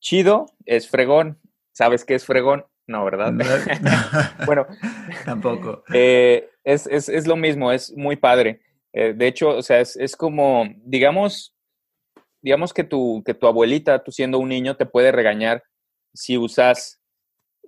chido 0.00 0.46
es 0.64 0.88
fregón. 0.88 1.38
¿Sabes 1.72 2.06
qué 2.06 2.14
es 2.14 2.24
fregón? 2.24 2.64
No, 2.88 3.04
¿verdad? 3.04 3.32
No, 3.32 3.44
bueno, 4.46 4.66
tampoco. 5.26 5.84
Eh, 5.92 6.50
es, 6.64 6.86
es, 6.86 7.08
es, 7.10 7.26
lo 7.26 7.36
mismo, 7.36 7.70
es 7.70 7.94
muy 7.94 8.16
padre. 8.16 8.62
Eh, 8.94 9.12
de 9.12 9.26
hecho, 9.26 9.50
o 9.50 9.62
sea, 9.62 9.80
es, 9.80 9.94
es 9.96 10.16
como, 10.16 10.66
digamos, 10.78 11.54
digamos 12.40 12.72
que 12.72 12.84
tu, 12.84 13.22
que 13.26 13.34
tu 13.34 13.46
abuelita, 13.46 14.02
tú 14.02 14.10
siendo 14.10 14.38
un 14.38 14.48
niño, 14.48 14.76
te 14.76 14.86
puede 14.86 15.12
regañar 15.12 15.62
si 16.14 16.38
usas 16.38 16.98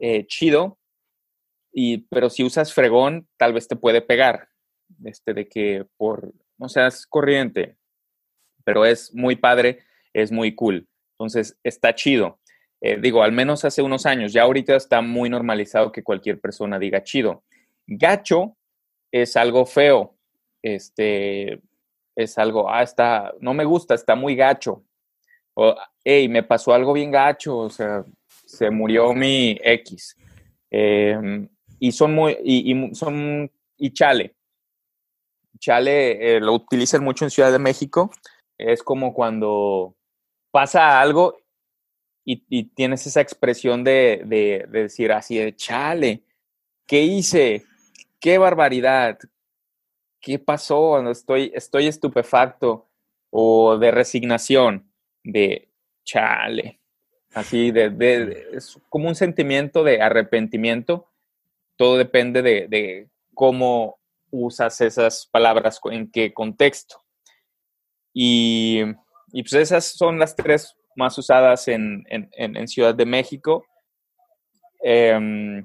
eh, 0.01 0.27
chido, 0.27 0.79
y, 1.71 1.99
pero 2.09 2.31
si 2.31 2.43
usas 2.43 2.73
fregón, 2.73 3.29
tal 3.37 3.53
vez 3.53 3.69
te 3.69 3.77
puede 3.77 4.01
pegar. 4.01 4.49
Este, 5.05 5.35
de 5.35 5.49
que 5.49 5.87
por, 5.99 6.33
no 6.59 6.69
seas 6.71 7.07
corriente, 7.07 7.77
pero 8.65 8.87
es 8.87 9.15
muy 9.15 9.37
padre, 9.37 9.85
es 10.15 10.33
muy 10.33 10.55
cool. 10.55 10.89
Entonces, 11.19 11.59
está 11.63 11.95
chido. 11.95 12.41
Eh, 12.81 12.99
digo, 13.01 13.23
al 13.23 13.33
menos 13.33 13.64
hace 13.64 13.83
unos 13.83 14.07
años, 14.07 14.33
ya 14.33 14.43
ahorita 14.43 14.75
está 14.75 15.03
muy 15.03 15.29
normalizado 15.29 15.93
que 15.93 16.03
cualquier 16.03 16.40
persona 16.40 16.79
diga 16.79 17.03
chido. 17.03 17.43
Gacho 17.87 18.57
es 19.12 19.37
algo 19.37 19.66
feo. 19.66 20.16
Este, 20.62 21.61
es 22.16 22.38
algo, 22.38 22.71
ah, 22.71 22.83
está, 22.83 23.33
no 23.40 23.55
me 23.55 23.64
gusta, 23.64 23.95
está 23.95 24.14
muy 24.14 24.35
gacho. 24.35 24.85
O, 25.55 25.75
hey, 26.05 26.29
me 26.29 26.43
pasó 26.43 26.73
algo 26.73 26.93
bien 26.93 27.11
gacho, 27.11 27.57
o 27.59 27.71
sea, 27.71 28.05
se 28.47 28.71
murió 28.71 29.12
mi 29.12 29.59
X. 29.62 30.16
Eh, 30.71 31.49
y 31.79 31.93
son 31.93 32.14
muy, 32.14 32.37
y, 32.45 32.73
y, 32.73 32.95
son, 32.95 33.51
y 33.77 33.93
chale. 33.93 34.35
Chale 35.59 36.37
eh, 36.37 36.40
lo 36.40 36.55
utilizan 36.55 37.05
mucho 37.05 37.25
en 37.25 37.31
Ciudad 37.31 37.53
de 37.53 37.59
México. 37.59 38.11
Es 38.57 38.83
como 38.83 39.12
cuando 39.12 39.95
pasa 40.51 41.01
algo 41.01 41.37
y, 42.33 42.45
y 42.49 42.64
tienes 42.64 43.07
esa 43.07 43.21
expresión 43.21 43.85
de, 43.85 44.23
de, 44.25 44.66
de 44.69 44.83
decir 44.83 45.12
así 45.12 45.38
de 45.38 45.55
chale, 45.57 46.25
¿qué 46.87 47.03
hice? 47.03 47.64
¡Qué 48.21 48.38
barbaridad! 48.38 49.19
¿qué 50.21 50.38
pasó? 50.38 51.11
Estoy, 51.11 51.51
estoy 51.55 51.87
estupefacto 51.87 52.88
o 53.31 53.79
de 53.79 53.90
resignación, 53.90 54.93
de 55.25 55.71
chale, 56.05 56.81
así 57.35 57.71
de, 57.71 57.90
de, 57.90 58.49
es 58.53 58.79
como 58.88 59.09
un 59.09 59.14
sentimiento 59.14 59.83
de 59.83 60.03
arrepentimiento. 60.03 61.09
Todo 61.77 61.97
depende 61.97 62.43
de, 62.43 62.69
de, 62.69 63.09
cómo 63.35 63.99
usas 64.31 64.81
esas 64.81 65.27
palabras, 65.27 65.81
en 65.90 66.11
qué 66.11 66.35
contexto. 66.35 67.03
Y, 68.12 68.83
y, 69.33 69.43
pues 69.43 69.55
esas 69.55 69.85
son 69.87 70.19
las 70.19 70.37
tres 70.37 70.77
más 71.01 71.17
usadas 71.19 71.67
en, 71.69 72.05
en, 72.09 72.69
Ciudad 72.69 72.95
de 72.95 73.07
México. 73.07 73.65
Eh, 74.85 75.65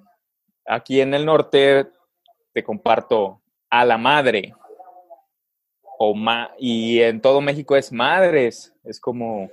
aquí 0.65 1.02
en 1.02 1.13
el 1.13 1.26
norte 1.26 1.88
te 2.54 2.63
comparto 2.63 3.41
a 3.69 3.86
la 3.86 3.98
madre. 3.98 4.54
O 5.98 6.13
ma 6.13 6.52
y 6.58 7.02
en 7.02 7.21
todo 7.21 7.41
México 7.41 7.76
es 7.76 7.91
madres. 7.91 8.74
Es 8.84 9.00
como, 9.00 9.50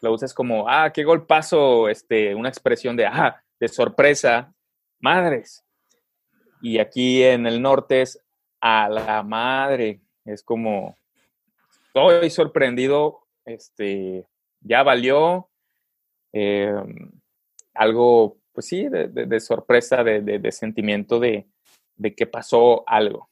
lo 0.00 0.12
usas 0.12 0.32
como, 0.32 0.68
ah, 0.68 0.92
qué 0.92 1.04
golpazo, 1.04 1.88
este, 1.88 2.34
una 2.34 2.48
expresión 2.48 2.96
de, 2.96 3.06
ah, 3.06 3.42
de 3.58 3.68
sorpresa, 3.68 4.52
madres. 5.00 5.64
Y 6.62 6.78
aquí 6.78 7.22
en 7.22 7.46
el 7.46 7.60
norte 7.60 8.02
es 8.02 8.20
a 8.60 8.88
la 8.88 9.22
madre. 9.22 10.00
Es 10.24 10.42
como, 10.42 10.96
estoy 11.86 12.30
sorprendido, 12.30 13.20
este, 13.44 14.26
ya 14.60 14.82
valió. 14.82 15.48
Eh, 16.32 16.72
algo, 17.74 18.38
pues 18.52 18.66
sí, 18.66 18.88
de, 18.88 19.08
de, 19.08 19.26
de 19.26 19.40
sorpresa, 19.40 20.02
de, 20.02 20.20
de, 20.20 20.52
sentimiento 20.52 21.20
de, 21.20 21.46
de 21.96 22.14
que 22.14 22.26
pasó 22.26 22.84
algo. 22.88 23.30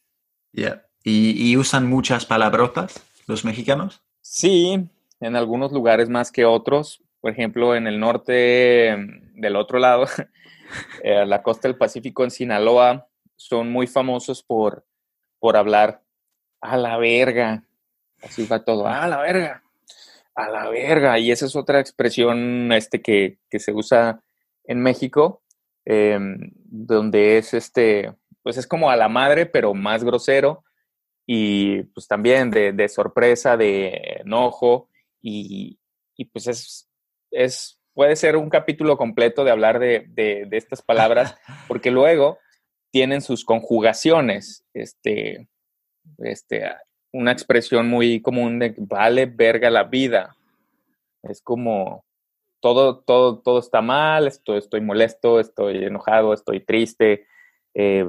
Yeah. 0.53 0.87
¿Y, 1.03 1.51
¿Y, 1.51 1.57
usan 1.57 1.89
muchas 1.89 2.27
palabrotas 2.27 3.05
los 3.27 3.45
mexicanos? 3.45 4.03
Sí, 4.21 4.89
en 5.21 5.37
algunos 5.37 5.73
lugares 5.73 6.09
más 6.09 6.31
que 6.33 6.45
otros. 6.45 7.03
Por 7.21 7.33
ejemplo, 7.33 7.75
en 7.75 7.87
el 7.87 7.99
norte 7.99 8.97
mm, 8.97 9.41
del 9.41 9.57
otro 9.57 9.79
lado, 9.79 10.07
eh, 11.03 11.27
la 11.27 11.43
costa 11.43 11.69
del 11.69 11.77
Pacífico 11.77 12.25
en 12.25 12.31
Sinaloa, 12.31 13.09
son 13.37 13.71
muy 13.71 13.87
famosos 13.87 14.43
por, 14.43 14.87
por 15.39 15.57
hablar 15.57 16.03
a 16.61 16.77
la 16.77 16.97
verga. 16.97 17.65
Así 18.23 18.47
va 18.47 18.65
todo, 18.65 18.87
a 18.87 19.07
la 19.07 19.19
verga, 19.19 19.63
a 20.37 20.49
la 20.49 20.69
verga. 20.69 21.19
Y 21.19 21.33
esa 21.33 21.47
es 21.47 21.57
otra 21.57 21.81
expresión 21.81 22.71
este, 22.73 23.03
que, 23.03 23.39
que 23.51 23.59
se 23.59 23.73
usa 23.73 24.23
en 24.65 24.81
México, 24.83 25.43
eh, 25.85 26.19
donde 26.65 27.39
es 27.39 27.55
este, 27.55 28.15
pues 28.43 28.57
es 28.59 28.67
como 28.67 28.91
a 28.91 28.97
la 28.97 29.09
madre, 29.09 29.47
pero 29.47 29.75
más 29.75 30.05
grosero 30.05 30.65
y 31.27 31.83
pues 31.85 32.07
también 32.07 32.51
de, 32.51 32.73
de 32.73 32.89
sorpresa, 32.89 33.57
de 33.57 34.21
enojo 34.21 34.89
y, 35.21 35.79
y, 36.17 36.25
pues 36.27 36.47
es, 36.47 36.89
es, 37.33 37.81
puede 37.93 38.15
ser 38.15 38.37
un 38.37 38.49
capítulo 38.49 38.97
completo 38.97 39.43
de 39.43 39.51
hablar 39.51 39.81
de, 39.81 40.07
de, 40.09 40.47
de 40.47 40.57
estas 40.57 40.83
palabras 40.83 41.37
porque 41.67 41.91
luego 41.91 42.39
tienen 42.93 43.21
sus 43.21 43.45
conjugaciones, 43.45 44.65
este, 44.73 45.49
este, 46.19 46.65
una 47.17 47.33
expresión 47.33 47.89
muy 47.89 48.21
común 48.21 48.59
de 48.59 48.75
vale 48.77 49.27
verga 49.27 49.71
la 49.71 49.85
vida. 49.85 50.37
Es 51.23 51.41
como 51.41 52.05
todo, 52.61 52.99
todo, 52.99 53.39
todo 53.41 53.59
está 53.59 53.81
mal, 53.81 54.27
estoy, 54.27 54.59
estoy 54.59 54.81
molesto, 54.81 55.41
estoy 55.41 55.85
enojado, 55.85 56.33
estoy 56.33 56.61
triste, 56.61 57.27
eh, 57.75 58.09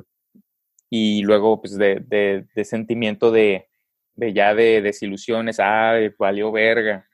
y 0.89 1.21
luego 1.23 1.61
pues 1.61 1.77
de, 1.77 1.99
de, 1.99 2.65
sentimiento 2.65 3.31
de, 3.31 3.67
de, 4.15 4.33
ya 4.33 4.53
de 4.53 4.81
desilusiones, 4.81 5.59
ay, 5.59 6.11
valió 6.17 6.51
verga, 6.51 7.07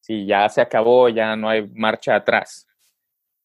si 0.00 0.26
ya 0.26 0.48
se 0.48 0.60
acabó, 0.60 1.08
ya 1.08 1.36
no 1.36 1.48
hay 1.48 1.66
marcha 1.68 2.16
atrás. 2.16 2.66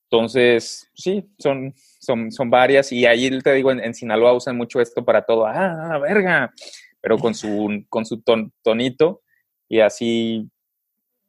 Entonces, 0.10 0.90
sí, 0.96 1.30
son, 1.38 1.74
son, 2.00 2.32
son 2.32 2.50
varias 2.50 2.92
y 2.92 3.06
ahí 3.06 3.30
te 3.42 3.54
digo, 3.54 3.72
en, 3.72 3.82
en 3.82 3.94
Sinaloa 3.94 4.34
usan 4.34 4.58
mucho 4.58 4.80
esto 4.82 5.04
para 5.04 5.22
todo, 5.22 5.46
ah, 5.46 6.00
verga, 6.00 6.54
pero 7.02 7.18
con 7.18 7.36
su, 7.36 7.86
con 7.90 8.06
su 8.06 8.22
ton, 8.22 8.54
tonito 8.64 9.22
y 9.70 9.80
así, 9.80 10.50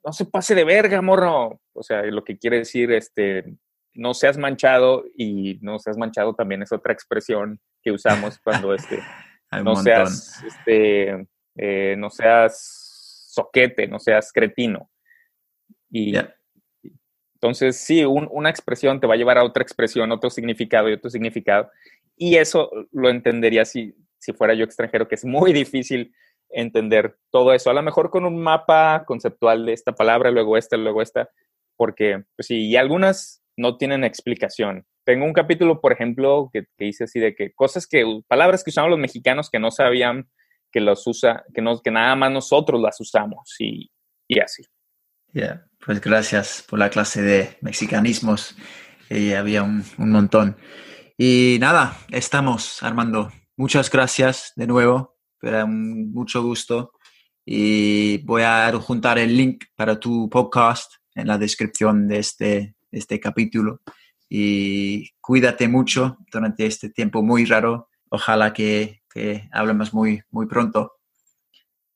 no 0.05 0.13
se 0.13 0.25
pase 0.25 0.55
de 0.55 0.65
verga, 0.65 1.03
morro. 1.03 1.61
O 1.73 1.83
sea, 1.83 2.03
lo 2.03 2.25
que 2.25 2.39
quiere 2.39 2.59
decir, 2.59 2.93
este, 2.93 3.45
no 3.95 4.15
seas 4.15 4.39
manchado 4.39 5.05
y 5.17 5.59
no 5.61 5.79
seas 5.79 5.97
manchado 5.97 6.35
también 6.35 6.63
es 6.63 6.73
otra 6.73 6.93
expresión 6.93 7.61
que 7.83 7.93
usamos 7.93 8.39
cuando 8.39 8.75
este, 8.75 9.03
no 9.65 9.77
seas 9.77 10.43
este, 10.45 11.27
eh, 11.57 11.97
no 11.99 12.11
seas 12.11 13.27
soquete, 13.31 13.87
no 13.87 13.99
seas 13.99 14.33
cretino. 14.33 14.91
Y, 15.91 16.13
yeah. 16.13 16.35
Entonces, 17.35 17.77
sí, 17.77 18.05
una 18.05 18.51
expresión 18.51 18.99
te 18.99 19.07
va 19.07 19.15
a 19.15 19.17
llevar 19.17 19.39
a 19.39 19.45
otra 19.45 19.63
expresión, 19.63 20.11
otro 20.11 20.29
significado 20.29 20.89
y 20.91 20.95
otro 20.95 21.09
significado. 21.09 21.71
Y 22.17 22.35
eso 22.35 22.69
lo 22.91 23.11
entendería 23.11 23.65
si, 23.65 23.95
si 24.19 24.33
fuera 24.33 24.55
yo 24.55 24.65
extranjero, 24.65 25.09
que 25.09 25.15
es 25.15 25.25
muy 25.25 25.53
difícil 25.53 26.13
entender 26.51 27.17
todo 27.31 27.53
eso. 27.53 27.71
A 27.71 27.75
lo 27.75 27.83
mejor 27.83 28.11
con 28.11 28.25
un 28.25 28.41
mapa 28.41 29.05
conceptual 29.07 29.67
de 29.67 29.73
esta 29.73 29.93
palabra, 29.93 30.31
luego 30.31 30.57
esta, 30.57 30.77
luego 30.77 31.03
esta, 31.03 31.29
porque 31.77 32.25
pues 32.37 32.47
sí, 32.47 32.69
y 32.69 32.77
algunas 32.77 33.43
no 33.57 33.77
tienen 33.77 34.05
explicación. 34.05 34.87
Tengo 35.05 35.25
un 35.25 35.33
capítulo, 35.33 35.81
por 35.81 35.93
ejemplo, 35.93 36.51
que, 36.53 36.65
que 36.77 36.85
dice 36.87 37.05
así 37.05 37.19
de 37.19 37.35
que 37.35 37.53
cosas 37.53 37.87
que, 37.87 38.05
palabras 38.29 38.63
que 38.63 38.71
usaban 38.71 38.91
los 38.91 38.99
mexicanos 38.99 39.51
que 39.51 39.59
no 39.59 39.71
sabían 39.71 40.29
que 40.71 40.81
los 40.81 41.07
usa, 41.07 41.45
que, 41.55 41.63
no, 41.63 41.81
que 41.81 41.91
nada 41.91 42.15
más 42.15 42.31
nosotros 42.31 42.81
las 42.81 43.01
usamos 43.01 43.57
y, 43.59 43.91
y 44.29 44.41
así. 44.41 44.63
Yeah, 45.33 45.67
pues 45.85 46.01
gracias 46.01 46.65
por 46.69 46.79
la 46.79 46.91
clase 46.91 47.23
de 47.23 47.57
mexicanismos. 47.61 48.57
Eh, 49.11 49.37
había 49.37 49.63
un, 49.63 49.85
un 49.99 50.11
montón. 50.11 50.57
Y 51.17 51.57
nada, 51.61 51.97
estamos, 52.11 52.83
Armando. 52.83 53.33
Muchas 53.59 53.91
gracias 53.91 54.53
de 54.55 54.69
nuevo. 54.69 55.17
Era 55.43 55.65
un 55.65 56.13
mucho 56.13 56.45
gusto. 56.45 56.93
Y 57.45 58.19
voy 58.19 58.43
a 58.43 58.69
adjuntar 58.69 59.19
el 59.19 59.37
link 59.37 59.65
para 59.75 59.99
tu 59.99 60.31
podcast 60.31 60.93
en 61.17 61.27
la 61.27 61.39
descripción 61.39 62.07
de 62.07 62.21
este, 62.21 62.77
este 62.93 63.19
capítulo. 63.19 63.81
Y 64.29 65.11
cuídate 65.21 65.67
mucho 65.67 66.19
durante 66.31 66.67
este 66.67 66.89
tiempo 66.91 67.21
muy 67.21 67.47
raro. 67.47 67.89
Ojalá 68.11 68.53
que, 68.53 69.03
que 69.13 69.49
hablemos 69.51 69.93
muy, 69.93 70.23
muy 70.31 70.47
pronto. 70.47 70.93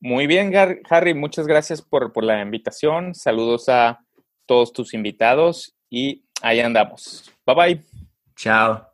Muy 0.01 0.27
bien, 0.27 0.53
Harry, 0.91 1.15
muchas 1.15 1.47
gracias 1.47 1.81
por, 1.81 2.13
por, 2.13 2.25
la 2.25 2.43
invitación. 2.43 3.15
Saludos 3.15 3.69
a 3.69 4.01
todos 4.47 4.73
tus 4.73 4.95
invitados 4.95 5.77
y 5.89 6.25
ahí 6.43 6.59
andamos. 6.59 7.33
Bye 7.47 7.55
bye. 7.55 7.85
Chao. 8.35 8.92